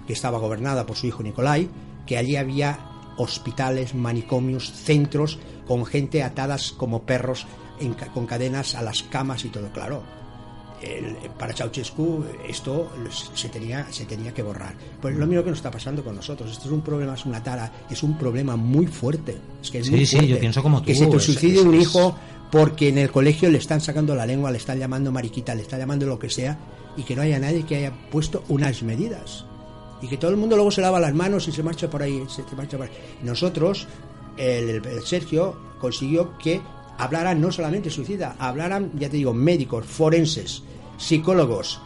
[0.08, 1.68] que estaba gobernada por su hijo Nicolai,
[2.04, 2.80] que allí había
[3.18, 5.38] hospitales, manicomios, centros
[5.68, 7.46] con gente atadas como perros
[7.78, 10.02] en con cadenas a las camas y todo claro.
[10.80, 12.90] El- para Ceausescu esto
[13.34, 14.74] se tenía, se tenía que borrar.
[15.02, 16.50] Pues lo mismo que nos está pasando con nosotros.
[16.52, 19.36] Esto es un problema, es una tara, es un problema muy fuerte.
[19.60, 21.74] Es que es Sí, muy sí, yo pienso como Que tú, se te suicide un
[21.74, 22.16] hijo
[22.52, 25.80] porque en el colegio le están sacando la lengua, le están llamando mariquita, le están
[25.80, 26.56] llamando lo que sea,
[26.96, 29.44] y que no haya nadie que haya puesto unas medidas.
[30.02, 32.22] Y que todo el mundo luego se lava las manos y se marcha por ahí.
[32.28, 32.92] Se, se marcha por ahí.
[33.22, 33.86] Nosotros,
[34.36, 36.60] el, Sergio consiguió que
[36.98, 40.62] hablaran no solamente suicida, hablaran, ya te digo, médicos, forenses,
[40.96, 41.80] psicólogos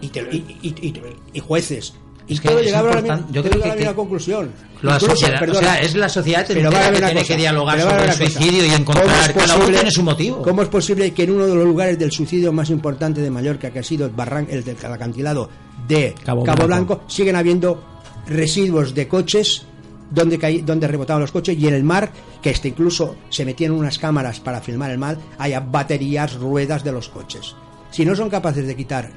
[0.00, 1.02] y, te- y- y- y-
[1.34, 1.94] y jueces.
[2.26, 4.52] Y Es que todo llegaba a la, Yo creo que- a la misma que- conclusión.
[4.82, 7.80] La Incluso, sociedad, perdona, o sea, es la sociedad pero que tiene cosa, que dialogar
[7.80, 10.42] sobre el suicidio y ¿Cómo encontrar cada uno tiene su motivo.
[10.42, 13.70] ¿Cómo es posible que en uno de los lugares del suicidio más importante de Mallorca,
[13.72, 15.50] que ha sido el, barran el del acantilado
[15.90, 16.94] de Cabo Cabo, Blanco.
[16.96, 17.10] Blanco.
[17.10, 17.82] siguen habiendo
[18.26, 19.62] residuos de coches
[20.10, 22.10] donde, caí- donde rebotaban los coches y en el mar,
[22.42, 26.92] que este incluso se metían unas cámaras para filmar el mar, haya baterías, ruedas de
[26.92, 27.54] los coches.
[27.90, 29.10] Si no son capaces de quitar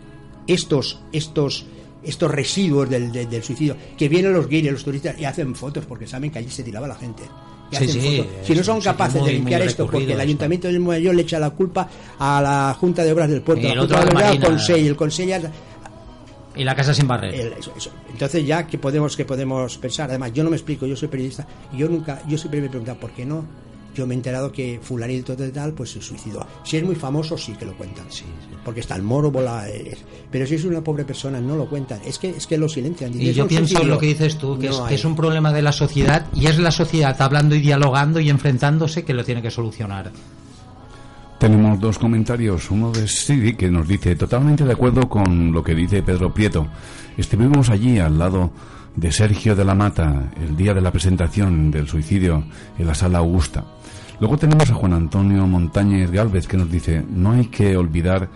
[0.45, 1.65] estos, estos,
[2.03, 5.85] estos residuos del, del- del suicidio, que vienen los guiris, los turistas y hacen fotos
[5.85, 7.23] porque saben que allí se tiraba la gente.
[7.71, 10.21] Sí, sí, Si no son capaces muy, de limpiar esto, porque el esto.
[10.21, 13.69] ayuntamiento de Mayor le echa la culpa a la Junta de Obras del Puerto, Y
[13.73, 14.45] la Junta de Obras al Marina.
[14.45, 15.47] Consejo, el Consejo
[16.55, 17.33] Y la casa sin barrer.
[17.33, 17.91] el- eso, eso.
[18.11, 20.09] Entonces ya que podemos que podemos pensar.
[20.09, 22.69] Además, yo no me explico, yo soy periodista y yo nunca, yo siempre me he
[22.69, 23.45] preguntado por qué no.
[23.95, 26.47] Yo me he enterado que fulanito de tal pues se suicidó.
[26.63, 28.05] Si es muy famoso sí que lo cuentan,
[28.65, 29.95] porque está el moro, bola, eh,
[30.31, 31.99] pero si es una pobre persona no lo cuentan.
[32.03, 33.13] Es que es que lo silencian.
[33.21, 33.93] Y "Es yo pienso suicidio".
[33.93, 36.47] lo que dices tú, que, No es, que es un problema de la sociedad y
[36.47, 40.11] es la sociedad hablando y dialogando y enfrentándose que lo tiene que solucionar.
[41.39, 42.71] Tenemos dos comentarios.
[42.71, 46.67] Uno de Siri que nos dice totalmente de acuerdo con lo que dice Pedro Prieto.
[47.17, 48.51] Estuvimos allí al lado
[48.95, 52.43] de Sergio de la Mata el día de la presentación del suicidio
[52.77, 53.65] en la sala Augusta.
[54.19, 58.29] Luego tenemos a Juan Antonio Montañez Galvez que nos dice no hay que olvidar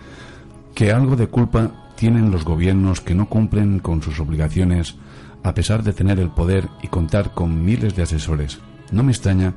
[0.74, 4.96] que algo de culpa tienen los gobiernos que no cumplen con sus obligaciones
[5.42, 8.58] a pesar de tener el poder y contar con miles de asesores.
[8.90, 9.54] No me extraña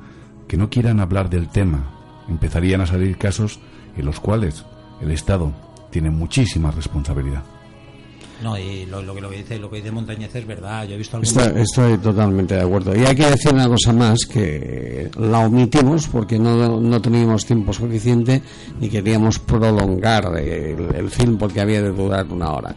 [0.48, 2.01] que no quieran hablar del tema.
[2.32, 3.60] Empezarían a salir casos
[3.98, 4.66] en los cuales
[5.02, 5.52] el Estado
[5.90, 7.44] tiene muchísima responsabilidad.
[8.42, 10.88] No, y lo, lo que lo que dice lo que dice Montañez es verdad.
[10.88, 12.96] Yo he visto algunos Estoy, estoy totalmente de acuerdo.
[12.96, 17.72] Y hay que decir una cosa más, que la omitimos porque no, no teníamos tiempo
[17.72, 18.42] suficiente
[18.80, 22.76] ni queríamos prolongar el, el film porque había de durar una hora.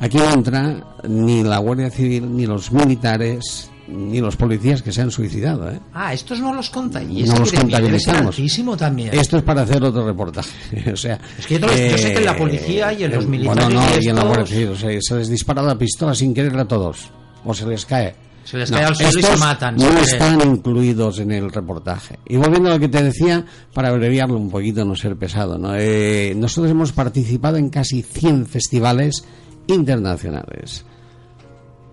[0.00, 5.02] Aquí no entra ni la Guardia Civil, ni los militares, ni los policías que se
[5.02, 5.70] han suicidado.
[5.70, 5.80] ¿eh?
[5.92, 7.26] Ah, estos no los contáis.
[7.26, 8.36] No los contabilizamos.
[8.38, 9.10] altísimo también.
[9.12, 10.50] Esto es para hacer otro reportaje.
[10.92, 13.28] o sea, Es que yo yo sé que en la policía y en los eh,
[13.28, 14.68] militares Bueno, no, y y en la Civil.
[14.68, 17.10] O sea, se les dispara la pistola sin querer a todos.
[17.44, 18.14] O se les cae.
[18.44, 22.18] Se les cae al suelo y se matan, No están incluidos en el reportaje.
[22.26, 25.76] Y volviendo a lo que te decía, para abreviarlo un poquito, no ser pesado, ¿no?
[25.76, 29.24] Eh, nosotros hemos participado en casi 100 festivales
[29.68, 30.84] internacionales.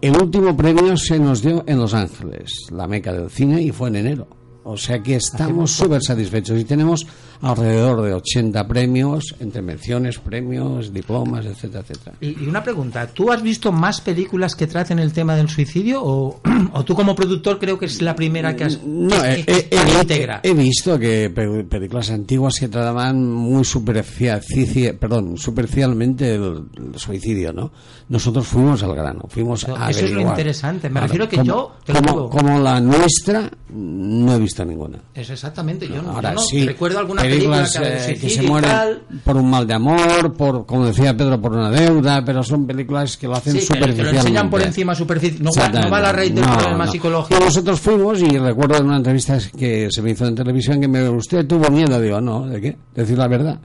[0.02, 3.89] El último premio se nos dio en Los Ángeles, la meca del cine, y fue
[3.89, 4.39] en enero.
[4.64, 7.07] O sea que estamos súper satisfechos y tenemos
[7.41, 12.18] alrededor de 80 premios, entre menciones, premios, diplomas, etcétera, etcétera.
[12.20, 16.03] Y, y una pregunta, ¿tú has visto más películas que traten el tema del suicidio
[16.03, 16.41] o,
[16.74, 19.68] o tú como productor creo que es la primera que has No, que- he, que-
[19.72, 26.99] he- he- visto que pe- películas antiguas que trataban muy superficie- perdón, superficialmente el, el
[26.99, 27.72] suicidio, ¿no?
[28.10, 30.89] Nosotros fuimos al grano, fuimos Eso- a eso es lo interesante.
[30.89, 32.30] Me Claro, refiero que como- yo, te lo como, digo.
[32.30, 34.99] como la nuestra, no he visto ninguna.
[35.14, 38.30] Es exactamente, yo no, Ahora yo no sí, recuerdo alguna película películas que eh, que
[38.30, 39.01] se mueren tal.
[39.24, 43.18] por un mal de amor, por como decía Pedro, por una deuda, pero son películas
[43.18, 44.18] que lo hacen Sí, que, que lo superficialmente.
[44.20, 46.91] enseñan por encima superficie, no, no va a la raíz del No, problema no.
[46.91, 47.39] psicológico.
[47.39, 51.10] Nosotros fuimos y recuerdo en una entrevista que se me hizo en televisión que me
[51.10, 52.78] usted tuvo miedo, digo, no, ¿de qué?
[52.95, 53.60] Decir la verdad.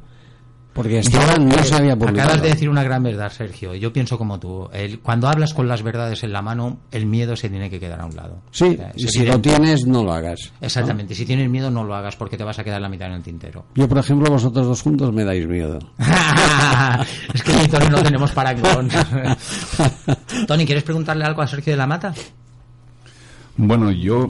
[0.75, 2.23] Porque Esteban Yo, no se había publicado.
[2.31, 3.75] Acabas de decir una gran verdad, Sergio.
[3.77, 4.69] Yo pienso como tú.
[4.73, 8.01] El- cuando hablas con las verdades en la mano, el miedo se tiene que quedar
[8.01, 8.43] a un lado.
[8.51, 10.53] Sí, O sea, y es si lo tienes, no lo hagas.
[10.61, 11.15] Exactamente.
[11.15, 13.23] Si tienes miedo, no lo hagas porque te vas a quedar la mitad en el
[13.23, 13.67] tintero.
[13.77, 15.79] Yo, por ejemplo, vosotros dos juntos me dais miedo.
[17.35, 18.89] es que ni Tony no tenemos parangón.
[20.49, 22.13] Tony, ¿quieres preguntarle algo a Sergio de la Mata?
[23.57, 24.29] Bueno, yo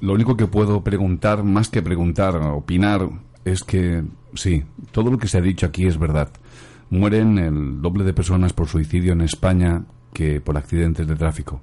[0.00, 3.06] lo único que puedo preguntar, más que preguntar, opinar,
[3.44, 6.30] es que sí, todo lo que se ha dicho aquí es verdad.
[6.90, 11.60] Mueren el doble de personas por suicidio en España que por accidentes de tráfico.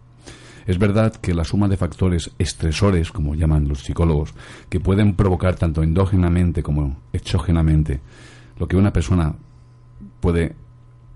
[0.65, 4.33] Es verdad que la suma de factores estresores, como llaman los psicólogos,
[4.69, 8.01] que pueden provocar tanto endógenamente como exógenamente
[8.57, 9.33] lo que una persona
[10.19, 10.55] puede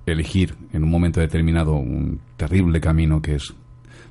[0.05, 3.53] elegir en un momento determinado un terrible camino que es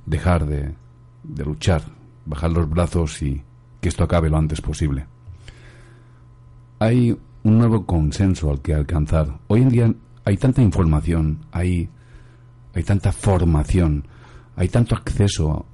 [0.06, 0.74] dejar de,
[1.22, 1.82] de luchar,
[2.24, 3.42] bajar los brazos y
[3.80, 5.06] que esto acabe lo antes posible.
[6.82, 9.38] Hay un nuevo consenso al que alcanzar.
[9.46, 11.88] Hoy en día hay tanta información, hay,
[12.74, 14.04] hay tanta formación,
[14.56, 15.64] hay tanto acceso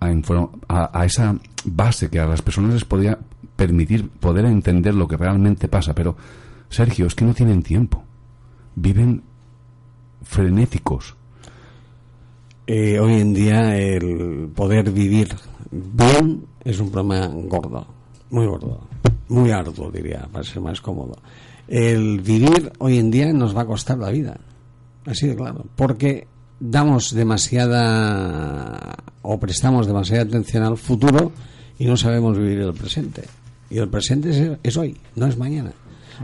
[0.00, 3.16] a, esa base que a las personas les podría
[3.54, 5.94] permitir poder entender lo que realmente pasa.
[5.94, 6.16] Pero,
[6.68, 8.02] Sergio, es que no tienen tiempo.
[8.74, 9.22] Viven
[10.24, 11.14] frenéticos.
[12.66, 15.28] eh, hoy en día el poder vivir
[15.70, 17.86] bien es un problema gordo,
[18.30, 18.80] muy gordo,
[19.28, 21.16] muy arduo diría, para ser más cómodo.
[21.66, 24.38] El vivir hoy en día nos va a costar la vida,
[25.06, 26.26] así de claro, porque
[26.60, 31.32] damos demasiada o prestamos demasiada atención al futuro
[31.78, 33.22] y no sabemos vivir el presente.
[33.70, 35.72] Y el presente es, es hoy, no es mañana.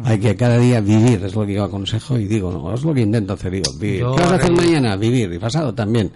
[0.03, 2.93] Hay que cada día vivir, es lo que yo aconsejo y digo, no, es lo
[2.93, 3.63] que intento hacer yo.
[3.79, 4.01] Vivir.
[4.01, 4.97] Yo ¿Qué vas a hacer mañana?
[4.97, 5.33] Vivir.
[5.33, 6.11] Y pasado también.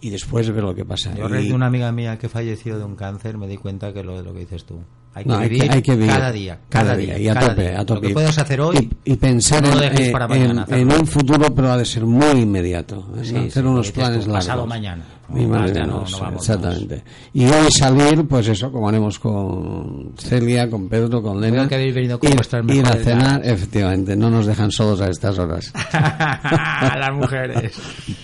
[0.00, 1.14] Y después ver lo que pasa.
[1.14, 4.02] Yo Y- de una amiga mía que falleció de un cáncer me di cuenta que
[4.02, 4.80] lo de lo que dices tú.
[5.12, 7.62] Hay que, No, vivir, hay que vivir cada día, cada, día, y a cada tope,
[7.62, 7.80] día.
[7.80, 8.00] a tope.
[8.00, 10.64] Lo que puedas hacer hoy y, y pensar no en, eh, para en- mañana.
[10.68, 11.00] en hacerlo.
[11.00, 13.04] un futuro, pero ha de ser muy inmediato.
[13.24, 14.34] Sí, hacer sí, unos planes largos.
[14.46, 15.02] pasado mañana.
[15.28, 17.02] Mi Más madre ya no- no, vamos exactamente.
[17.32, 21.56] Y hoy salir, pues eso, como haremos con Celia, con Pedro, con Lena.
[21.56, 24.14] Creo que habéis venido con ir, ir a cenar, efectivamente.
[24.16, 25.72] No nos dejan solos a estas horas.
[25.92, 27.72] a las mujeres.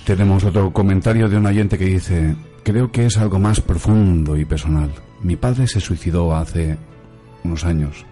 [0.05, 4.45] Tenemos otro comentario de un oyente que dice, creo que es algo más profundo y
[4.45, 4.91] personal.
[5.27, 6.79] Mi padre se suicidó hace
[7.43, 8.07] unos años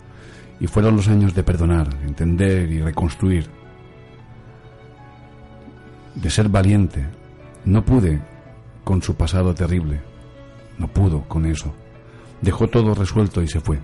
[0.59, 3.47] y fueron los años de perdonar, entender y reconstruir.
[6.17, 7.07] De ser valiente.
[7.67, 8.21] No pude
[8.83, 10.01] con su pasado terrible.
[10.77, 11.73] No pudo con eso.
[12.43, 13.79] Dejó todo resuelto y se fue.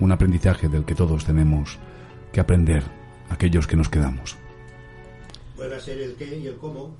[0.00, 1.78] Un aprendizaje del que todos tenemos
[2.32, 2.82] que aprender,
[3.30, 4.34] aquellos que nos quedamos.
[5.56, 6.96] A ser el qué y el cómo.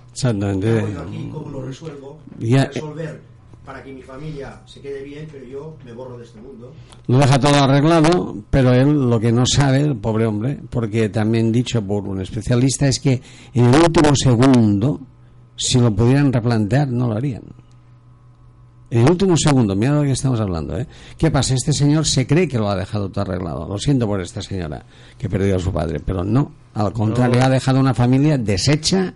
[1.32, 2.20] ¿Cómo lo resuelvo?
[2.38, 3.20] Ya- Resolver
[3.68, 6.72] para que mi familia se quede bien, pero yo me borro de este mundo.
[7.06, 11.52] Lo deja todo arreglado, pero él lo que no sabe, el pobre hombre, porque también
[11.52, 13.20] dicho por un especialista, es que
[13.52, 15.02] en el último segundo,
[15.54, 17.42] si lo pudieran replantear, no lo harían.
[18.90, 20.86] En el último segundo, mira de lo que estamos hablando, ¿eh?
[21.18, 21.52] ¿Qué pasa?
[21.52, 23.68] Este señor se cree que lo ha dejado todo arreglado.
[23.68, 24.82] Lo siento por esta señora
[25.18, 26.52] que perdió a su padre, pero no.
[26.72, 29.12] Al contrario, Yo- ha dejado una familia deshecha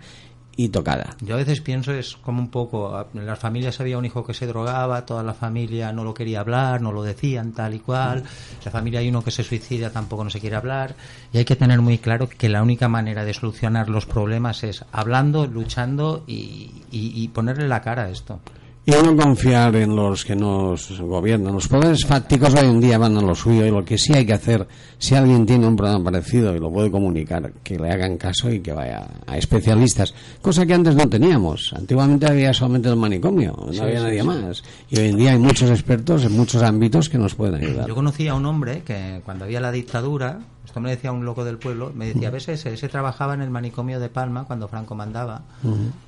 [0.57, 1.16] y tocada.
[1.20, 4.34] Yo a veces pienso es como un poco, en las familias había un hijo que
[4.34, 8.22] se drogaba, toda la familia no lo quería hablar, no lo decían tal y cual,
[8.64, 10.94] la familia hay uno que se suicida, tampoco no se quiere hablar,
[11.32, 14.84] y hay que tener muy claro que la única manera de solucionar los problemas es
[14.92, 18.40] hablando, luchando y ponerle la cara a esto.
[18.85, 21.55] Y no confiar en los que nos gobiernan.
[21.55, 24.26] Los poderes fácticos hoy en día van a lo suyo y lo que sí hay
[24.26, 24.66] que hacer,
[24.99, 28.59] si alguien tiene un problema parecido y lo puede comunicar, que le hagan caso y
[28.59, 30.12] que vaya a especialistas.
[30.41, 31.72] Cosa que antes no teníamos.
[31.76, 34.26] Antiguamente había solamente el manicomio, no Sí, había sí, nadie sí.
[34.26, 34.64] más.
[34.91, 37.87] Y hoy en día hay muchos expertos en muchos ámbitos que nos pueden ayudar.
[37.87, 40.41] Yo conocí a un hombre que cuando había la dictadura,
[40.73, 43.51] esto me decía un loco del pueblo, me decía, ves ese, ese trabajaba en el
[43.51, 45.43] manicomio de Palma cuando Franco mandaba.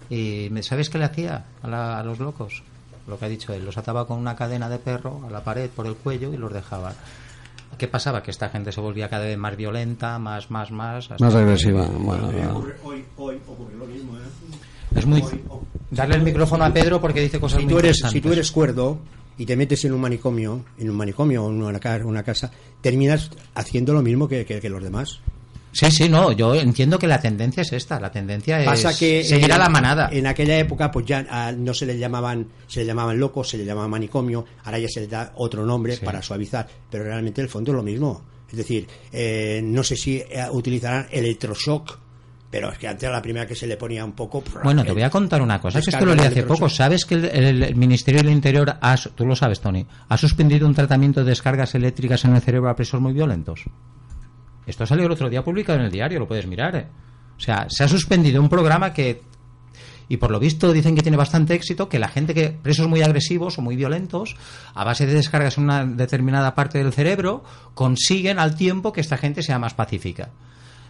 [0.08, 2.62] Y me- ¿sabes qué le hacía a, la- a los locos?
[3.06, 5.68] Lo que ha dicho él, los ataba con una cadena de perro a la pared
[5.68, 6.94] por el cuello y los dejaba.
[7.76, 8.22] ¿Qué pasaba?
[8.22, 11.10] Que esta gente se volvía cada vez más violenta, más, más, más.
[11.10, 11.86] hasta Más que- agresiva.
[11.86, 14.20] Bueno, ocurre- hoy, hoy ocurre lo mismo, ¿eh?
[14.96, 15.20] Es muy...
[15.20, 15.60] Hoy- hoy-
[15.90, 18.12] Darle el micrófono a Pedro porque dice cosas si muy tú eres interesantes.
[18.12, 18.98] si tú eres cuerdo
[19.38, 22.50] y te metes en un manicomio en un manicomio o en una, ca- una casa
[22.80, 25.20] terminas haciendo lo mismo que, que- que los demás
[25.76, 29.24] Sí, sí, no, yo entiendo que la tendencia es esta, la tendencia pasa es que
[29.24, 30.08] seguir a la manada.
[30.12, 33.58] en aquella época pues ya ah, no se le llamaban se le llamaban locos se
[33.58, 36.04] le llamaba manicomio ahora ya se le da otro nombre Sí.
[36.04, 40.18] para suavizar pero realmente el fondo es lo mismo es decir eh, no sé si
[40.18, 41.98] eh, utilizarán electroshock
[42.54, 44.92] pero es que antes era la primera que se le ponía un poco Bueno, te
[44.92, 46.68] voy a contar una cosa, que esto lo leí hace poco.
[46.68, 50.64] ¿Sabes que el, el- el Ministerio del Interior, ha, tú lo sabes, Tony, ha suspendido
[50.68, 53.64] un tratamiento de descargas eléctricas en el cerebro a presos muy violentos?
[54.68, 56.76] Esto salió el otro día publicado en el diario, lo puedes mirar.
[56.76, 56.86] ¿eh?
[57.36, 59.22] O sea, se ha suspendido un programa que,
[60.08, 63.02] y por lo visto dicen que tiene bastante éxito, que la gente que, presos muy
[63.02, 64.36] agresivos o muy violentos,
[64.74, 67.42] a base de descargas en una determinada parte del cerebro,
[67.74, 70.30] consiguen al tiempo que esta gente sea más pacífica.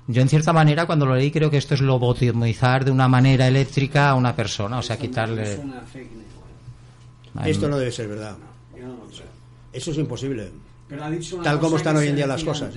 [0.06, 3.48] Yo, en cierta manera, cuando lo leí, creo que esto es lobotomizar de una manera
[3.48, 5.58] eléctrica a una persona, o sea, quitarle.
[7.44, 8.36] esto no debe ser verdad
[9.72, 10.50] eso es imposible
[11.42, 12.72] tal como están hoy en día las cosas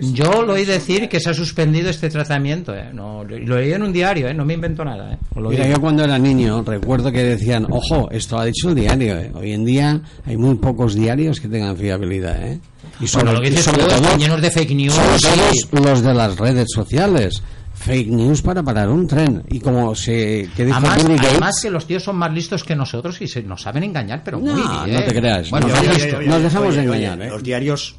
[0.00, 2.90] Yo lo oí decir que se ha suspendido este tratamiento, ¿eh?
[2.92, 4.34] No, lo leí en un diario, ¿eh?
[4.34, 5.18] No me invento nada, ¿eh?
[5.34, 8.74] Lo Mira, yo cuando era niño recuerdo que decían, ojo, esto lo ha dicho el
[8.74, 9.18] diario.
[9.18, 9.32] ¿eh?
[9.34, 12.46] Hoy en día hay muy pocos diarios que tengan fiabilidad.
[12.46, 12.60] ¿eh?
[13.00, 15.18] Y Bueno, lo que dices tú, están llenos de fake news, sobre
[15.52, 15.62] sí.
[15.70, 17.42] todo los de las redes sociales.
[17.74, 19.44] Fake news para parar un tren.
[19.48, 23.42] Y como se que Además, que los tíos son más listos que nosotros y se
[23.44, 24.96] nos saben engañar, pero muy No, bien.
[24.98, 25.48] no te creas.
[25.50, 27.30] Bueno, Nos dejamos- nos engañar, oye, ¿eh?
[27.30, 27.94] Los diarios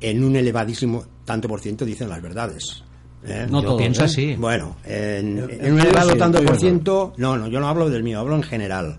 [0.00, 2.84] en un elevadísimo tanto por ciento dicen las verdades.
[3.24, 3.46] ¿eh?
[3.50, 4.04] No Yo todos, pienso ¿eh?
[4.04, 4.34] así.
[4.36, 5.42] Bueno, en,
[5.72, 6.60] un elevado sí, tanto por no.
[6.60, 8.98] ciento, no, no, yo no hablo del mío, hablo en general.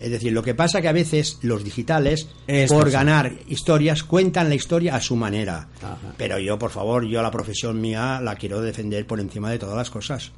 [0.00, 2.92] Es decir, lo que pasa que a veces los digitales, Esto por sí.
[2.92, 5.68] ganar historias, cuentan la historia a su manera.
[6.16, 9.76] Pero yo, por favor, yo la profesión mía la quiero defender por encima de todas
[9.76, 10.32] las cosas.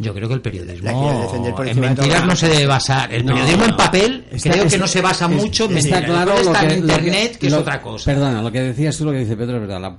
[0.00, 2.02] Yo creo que el periodismo La quiere defender por en encima de todo.
[2.06, 3.14] mentiras no se debe basar.
[3.14, 3.76] El No, periodismo en no.
[3.76, 6.10] papel Está- creo que no se basa es- mucho en está mentiras.
[6.24, 8.04] claro lo está que, en lo que- internet, que, lo- es otra cosa.
[8.04, 9.80] Perdona, lo que decías tú, lo que dice Pedro es verdad.
[9.80, 9.96] La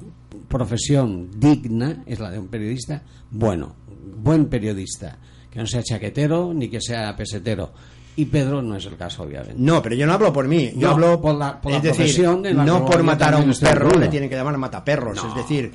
[0.48, 3.76] profesión digna es la de un periodista bueno,
[4.18, 5.18] buen periodista,
[5.50, 7.72] que no sea chaquetero ni que sea pesetero.
[8.16, 9.56] Y Pedro no es el caso, obviamente.
[9.58, 10.72] No, pero yo no hablo por mí.
[10.76, 13.34] Yo No, hablo por la- por la es decir, profesión de la no por matar
[13.36, 15.18] a un perro le tienen que llamar mataperros.
[15.18, 15.72] es decir,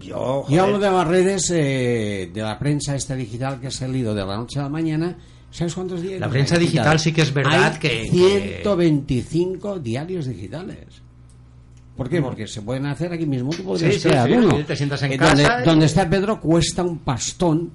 [0.00, 3.70] yo, Yo joder, hablo de las redes, eh, de la prensa esta digital que ha
[3.70, 5.16] salido de la noche a la mañana.
[5.50, 6.20] ¿Sabes cuántos diarios?
[6.20, 11.02] La prensa digital sí que es verdad Hay que- 125 diarios digitales.
[11.96, 12.20] ¿Por qué?
[12.22, 13.50] Porque se pueden hacer aquí mismo.
[13.50, 14.56] Tú podrías Sí, sí, crear sí, uno.
[14.56, 17.70] sí, te sientas en Eh, casa donde, y- donde está Pedro cuesta un pastón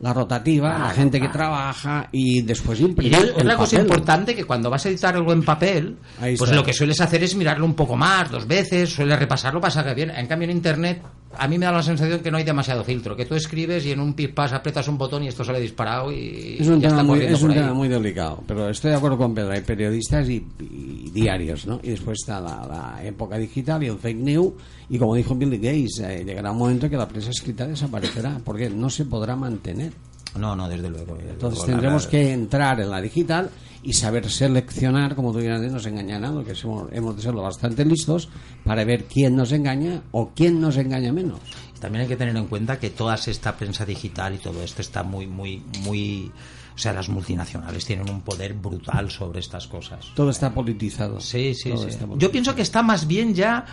[0.00, 3.86] la rotativa, la gente que trabaja y después Y imprimir es el una cosa papel.
[3.86, 5.96] importante que cuando vas a editar algo en papel,
[6.38, 9.70] pues lo que sueles hacer es mirarlo un poco más, dos veces, sueles repasarlo para
[9.70, 10.10] saber bien.
[10.10, 11.02] En cambio en internet
[11.38, 13.92] a mí me da la sensación que no hay demasiado filtro, que tú escribes y
[13.92, 17.00] en un pispás aprietas un botón y esto sale disparado y Es un, ya tema
[17.00, 19.52] está muy, es un tema muy delicado, pero estoy de acuerdo con Pedro.
[19.52, 21.80] Hay periodistas y, y diarios, ¿no?
[21.82, 24.52] Y después está la, la época digital y el fake news.
[24.88, 28.70] Y como dijo Bill Gates, eh, llegará un momento que la prensa escrita desaparecerá, porque
[28.70, 29.92] no se podrá mantener.
[30.38, 31.16] No, no, desde luego.
[31.18, 33.50] Entonces Luego, tendremos la- que entrar en la digital
[33.82, 37.84] y saber seleccionar, como tú antes nos engañan, que somos- hemos de ser lo bastante
[37.84, 38.28] listos
[38.64, 41.40] para ver quién nos engaña o quién nos engaña menos.
[41.80, 45.02] También hay que tener en cuenta que toda esta prensa digital y todo esto está
[45.02, 46.32] muy, muy, muy...
[46.74, 50.06] O sea, las multinacionales tienen un poder brutal sobre estas cosas.
[50.14, 51.20] Todo está politizado.
[51.20, 51.98] Sí, sí, Todo sí.
[52.18, 53.64] Yo pienso que está más bien ya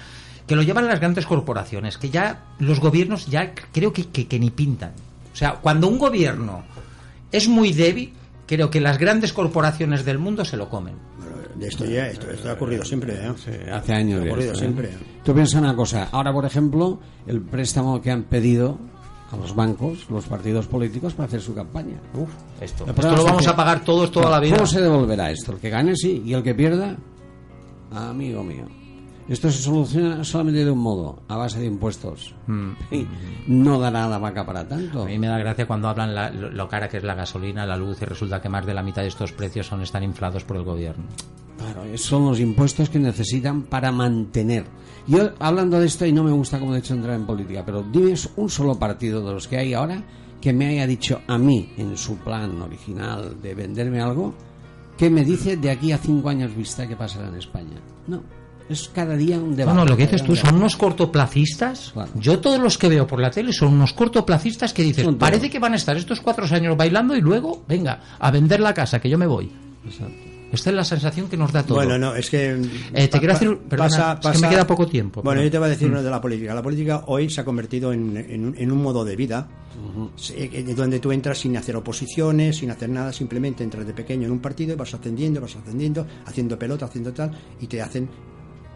[0.47, 4.39] que lo llevan las grandes corporaciones, que ya los gobiernos ya creo que, que, que
[4.39, 4.91] ni pintan.
[5.33, 6.63] O sea, cuando un gobierno
[7.31, 8.13] es muy débil,
[8.45, 10.95] creo que las grandes corporaciones del mundo se lo comen.
[11.55, 13.15] de esto ya, esto, esto ha ocurrido siempre.
[13.15, 13.69] ¿eh?
[13.71, 14.67] Hace años Ha ya ocurrido esto, ¿eh?
[14.67, 14.89] siempre.
[15.23, 16.09] Tú piensas una cosa.
[16.11, 18.77] Ahora, por ejemplo, el préstamo que han pedido
[19.31, 21.99] a los bancos, los partidos políticos, para hacer su campaña.
[22.13, 22.29] Uf,
[22.61, 24.55] esto, esto lo vamos a pagar todos toda la vida.
[24.55, 25.53] ¿Cómo se devolverá esto?
[25.53, 26.95] El que gane sí y el que pierda,
[27.91, 28.67] amigo mío.
[29.29, 32.35] Esto se soluciona solamente de un modo, a base de impuestos.
[32.91, 33.07] Y
[33.47, 35.03] no dará la vaca para tanto.
[35.03, 37.65] A mí me da gracia cuando hablan la- lo, lo cara que es la gasolina,
[37.65, 40.43] la luz, y resulta que más de la mitad de estos precios son están inflados
[40.43, 41.05] por el gobierno.
[41.57, 44.65] Claro, son los impuestos que necesitan para mantener.
[45.07, 47.83] Yo, hablando de esto, y no me gusta como de hecho entrar en política, pero
[47.83, 50.03] dime un solo partido de los que hay ahora
[50.41, 54.33] que me haya dicho a mí, en su plan original de venderme algo,
[54.97, 57.79] que me dice de aquí a cinco años vista qué pasará en España.
[58.07, 58.21] No,
[58.69, 59.75] es cada día un debate.
[59.77, 61.93] No, no, lo que dices tú son unos cortoplacistas.
[62.15, 65.59] Yo todos los que veo por la tele son unos cortoplacistas que dices, parece que
[65.59, 69.09] van a estar estos cuatro años bailando y luego, venga, a vender la casa, que
[69.09, 69.51] yo me voy.
[70.51, 71.77] Esta es la sensación que nos da todo.
[71.77, 72.51] Bueno, no, es que.
[72.51, 72.59] Eh,
[72.93, 75.57] te pa- quiero decir, perdona, es que me queda poco tiempo, Bueno, pero- yo te
[75.57, 75.91] voy a decir Mm.
[75.93, 76.53] una de la política.
[76.53, 79.47] La política hoy se ha convertido en, en un- en un modo de vida
[80.15, 84.27] se- eh, donde tú entras sin hacer oposiciones, sin hacer nada, simplemente entras de pequeño
[84.27, 88.07] en un partido y vas ascendiendo, vas ascendiendo, haciendo pelota, haciendo tal, y te hacen.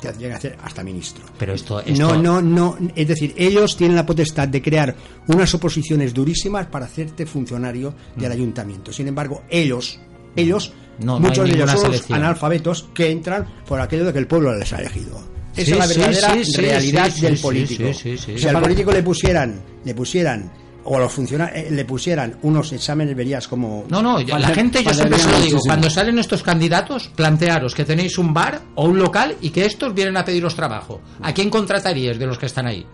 [0.02, 1.26] Te llegan a hacer hasta ministro.
[1.40, 2.78] Pero esto, esto No, no, no.
[2.96, 4.96] Es decir, ellos tienen la potestad de crear
[5.28, 8.94] unas oposiciones durísimas para hacerte funcionario del ayuntamiento.
[8.94, 10.00] Sin embargo, ellos,
[10.36, 11.06] ellos, Mm.
[11.06, 14.58] No, muchos de ellos son los analfabetos que entran por aquello de que el pueblo
[14.58, 15.20] les ha elegido.
[15.56, 17.94] Esa Sí, es la verdadera sí, sí, realidad del político.
[17.94, 20.52] Si al político le pusieran, le pusieran
[20.90, 24.84] o a los funcionarios le pusieran unos exámenes verías como No, no, yo- la gente,
[24.84, 25.62] yo siempre se lo digo, muchísimo.
[25.66, 29.94] cuando salen estos candidatos, plantearos que tenéis un bar o un local y que estos
[29.94, 31.02] vienen a pediros trabajo.
[31.22, 32.86] ¿A quién contrataríais de los que están ahí?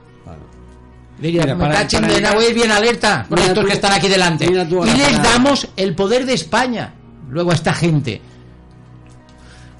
[1.19, 4.47] Diría, Mira, para- para- de bien alerta con Mira estos tú- que están aquí delante.
[4.47, 6.93] tú Y les damos el poder de España.
[7.29, 8.19] Luego a esta gente.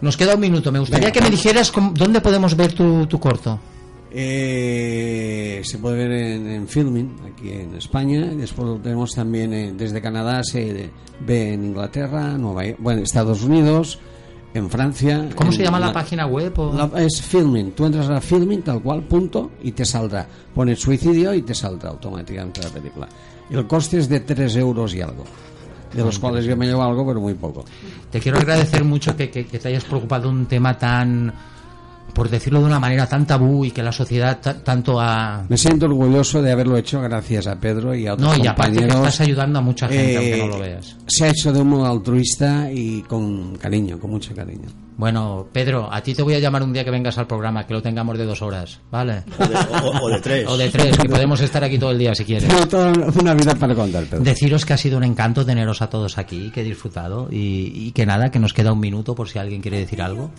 [0.01, 0.71] Nos queda un minuto.
[0.71, 1.13] Me gustaría Venga.
[1.13, 3.59] que me dijeras cómo- dónde podemos ver tu, tu corto.
[4.15, 8.21] Eh, se puede ver en, en Filming, aquí en España.
[8.35, 10.89] Después lo tenemos también en- desde Canadá, se
[11.25, 13.99] ve en Inglaterra, Nueva York, bueno, Estados Unidos,
[14.53, 15.29] en Francia.
[15.35, 16.53] ¿Cómo en se llama la, la- página web?
[16.59, 17.71] o- la- es Filming.
[17.71, 20.27] Tú entras a Filming, tal cual, punto, y te saldrá.
[20.53, 23.09] Pones suicidio y te saldrá automáticamente la película.
[23.49, 25.23] El coste es de 3 euros y algo.
[25.93, 27.63] De los cuales yo me llevo algo, pero muy poco.
[28.09, 31.31] Te quiero agradecer mucho que, que- que te hayas preocupado de un tema tan,
[32.13, 35.45] por decirlo de una manera, tan tabú y que la sociedad ta- tanto ha...
[35.49, 38.77] Me siento orgulloso de haberlo hecho gracias a Pedro y a otros No, y aparte
[38.79, 40.95] que estás ayudando a mucha gente, Eh, aunque no lo veas.
[41.07, 44.67] Se ha hecho de un modo altruista y con cariño, con mucho cariño.
[44.95, 47.73] Bueno, Pedro, a ti te voy a llamar un día que vengas al programa, que
[47.73, 49.23] lo tengamos de dos horas, ¿vale?
[49.39, 50.47] O de, o- o de tres.
[50.47, 52.47] O de tres, que podemos estar aquí todo el día si quieres.
[52.47, 54.23] Tengo toda una vida para contar, Pedro.
[54.23, 57.91] Deciros que ha sido un encanto teneros a todos aquí, que he disfrutado y, y
[57.91, 60.29] que nada, que nos queda un minuto por si alguien quiere decir algo.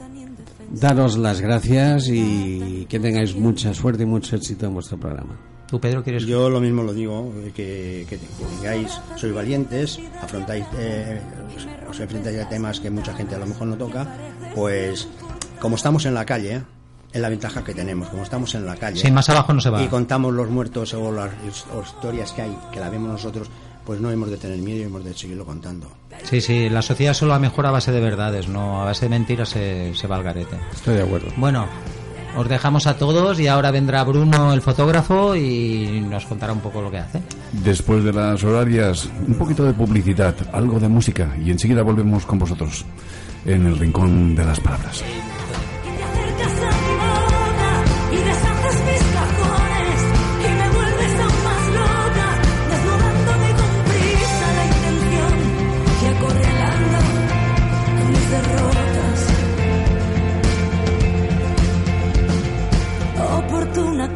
[0.81, 5.39] Daros las gracias y que tengáis mucha suerte y mucho éxito en vuestro programa.
[5.69, 6.27] ¿Tú, Pedro, quieres...?
[6.27, 11.21] Yo lo mismo lo digo, eh, que, que, que tengáis, sois valientes, afrontáis, eh,
[11.89, 14.07] os, enfrentáis a temas que mucha gente a lo mejor no toca,
[14.55, 15.09] pues
[15.61, 16.63] como estamos en la calle,
[17.13, 19.01] es la ventaja que tenemos, como estamos en la calle.
[19.01, 19.83] Sí, más abajo no se va.
[19.83, 23.49] Y contamos los muertos o las historias que hay, que la vemos nosotros,
[23.85, 25.91] pues no hemos de tener miedo y hemos de seguirlo contando.
[26.25, 29.51] Sí, sí, la sociedad solo mejora a base de verdades, no a base de mentiras
[29.51, 30.57] se, se va al garete.
[30.73, 31.29] Estoy de acuerdo.
[31.37, 31.67] Bueno,
[32.37, 36.83] os dejamos a todos y ahora vendrá Bruno, el fotógrafo, y nos contará un poco
[36.83, 37.23] lo que hace.
[37.53, 42.39] Después de las horarias, un poquito de publicidad, algo de música y enseguida volvemos con
[42.39, 42.85] vosotros
[43.45, 45.05] en el rincón de las palabras.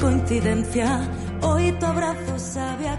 [0.08, 1.06] Coincidencia,
[1.42, 2.96] hoy tu abrazo sabe a